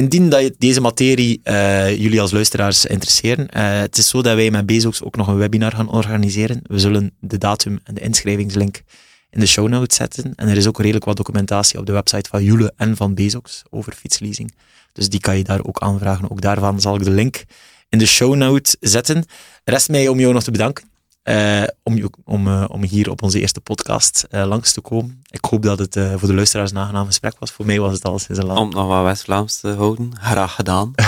indien 0.00 0.28
dat 0.28 0.52
deze 0.58 0.80
materie 0.80 1.40
eh, 1.42 1.96
jullie 2.00 2.20
als 2.20 2.30
luisteraars 2.30 2.84
interesseren, 2.84 3.48
eh, 3.48 3.80
het 3.80 3.98
is 3.98 4.08
zo 4.08 4.22
dat 4.22 4.34
wij 4.34 4.50
met 4.50 4.66
Bezox 4.66 5.02
ook 5.02 5.16
nog 5.16 5.26
een 5.26 5.36
webinar 5.36 5.72
gaan 5.72 5.90
organiseren. 5.90 6.60
We 6.62 6.78
zullen 6.78 7.12
de 7.18 7.38
datum 7.38 7.80
en 7.84 7.94
de 7.94 8.00
inschrijvingslink 8.00 8.82
in 9.30 9.40
de 9.40 9.46
show 9.46 9.68
notes 9.68 9.96
zetten. 9.96 10.32
En 10.34 10.48
er 10.48 10.56
is 10.56 10.66
ook 10.66 10.78
redelijk 10.78 11.04
wat 11.04 11.16
documentatie 11.16 11.78
op 11.78 11.86
de 11.86 11.92
website 11.92 12.28
van 12.28 12.44
Jule 12.44 12.72
en 12.76 12.96
van 12.96 13.14
Bezox 13.14 13.62
over 13.70 13.92
fietsleasing. 13.92 14.54
Dus 14.92 15.08
die 15.08 15.20
kan 15.20 15.36
je 15.36 15.44
daar 15.44 15.64
ook 15.64 15.78
aanvragen. 15.78 16.30
Ook 16.30 16.40
daarvan 16.40 16.80
zal 16.80 16.94
ik 16.94 17.04
de 17.04 17.10
link 17.10 17.44
in 17.88 17.98
de 17.98 18.06
show 18.06 18.34
notes 18.34 18.76
zetten. 18.80 19.24
Rest 19.64 19.88
mij 19.88 20.08
om 20.08 20.20
jou 20.20 20.32
nog 20.32 20.42
te 20.42 20.50
bedanken. 20.50 20.89
Eh, 21.22 21.62
om, 21.82 21.96
je- 21.96 22.10
om, 22.24 22.46
eh, 22.48 22.64
om 22.68 22.82
hier 22.82 23.10
op 23.10 23.22
onze 23.22 23.40
eerste 23.40 23.60
podcast 23.60 24.26
eh, 24.30 24.44
langs 24.46 24.72
te 24.72 24.80
komen. 24.80 25.22
Ik 25.30 25.44
hoop 25.44 25.62
dat 25.62 25.78
het 25.78 25.96
voor 26.16 26.28
de 26.28 26.34
luisteraars 26.34 26.70
een 26.70 26.78
aangenaam 26.78 27.06
gesprek 27.06 27.34
was. 27.38 27.50
Voor 27.50 27.66
mij 27.66 27.80
was 27.80 27.92
het 27.92 28.04
al 28.04 28.18
sinds 28.18 28.40
een 28.40 28.46
lang. 28.46 28.58
Om 28.58 28.70
nog 28.70 28.86
wat 28.86 29.04
West-Vlaams 29.04 29.60
te 29.60 29.68
houden, 29.68 30.12
graag 30.20 30.54
gedaan. 30.54 30.92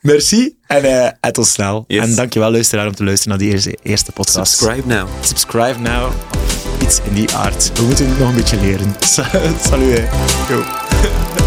Merci 0.00 0.56
en 0.66 0.84
uh, 0.84 1.30
tot 1.30 1.46
snel. 1.46 1.84
Yes. 1.86 2.04
En 2.04 2.14
dankjewel 2.14 2.50
luisteraar 2.50 2.86
om 2.86 2.94
te 2.94 3.04
luisteren 3.04 3.38
naar 3.38 3.46
die 3.46 3.52
eerste, 3.54 3.78
eerste 3.82 4.12
podcast. 4.12 4.52
Subscribe 4.56 4.86
now. 4.94 5.08
Subscribe 5.20 5.78
now. 5.78 6.12
Iets 6.82 7.00
in 7.08 7.14
die 7.14 7.32
aard. 7.34 7.72
We 7.78 7.82
moeten 7.82 8.08
het 8.08 8.18
nog 8.18 8.28
een 8.28 8.34
beetje 8.34 8.60
leren. 8.60 8.94
Salut. 9.68 10.08
Yo. 10.48 11.41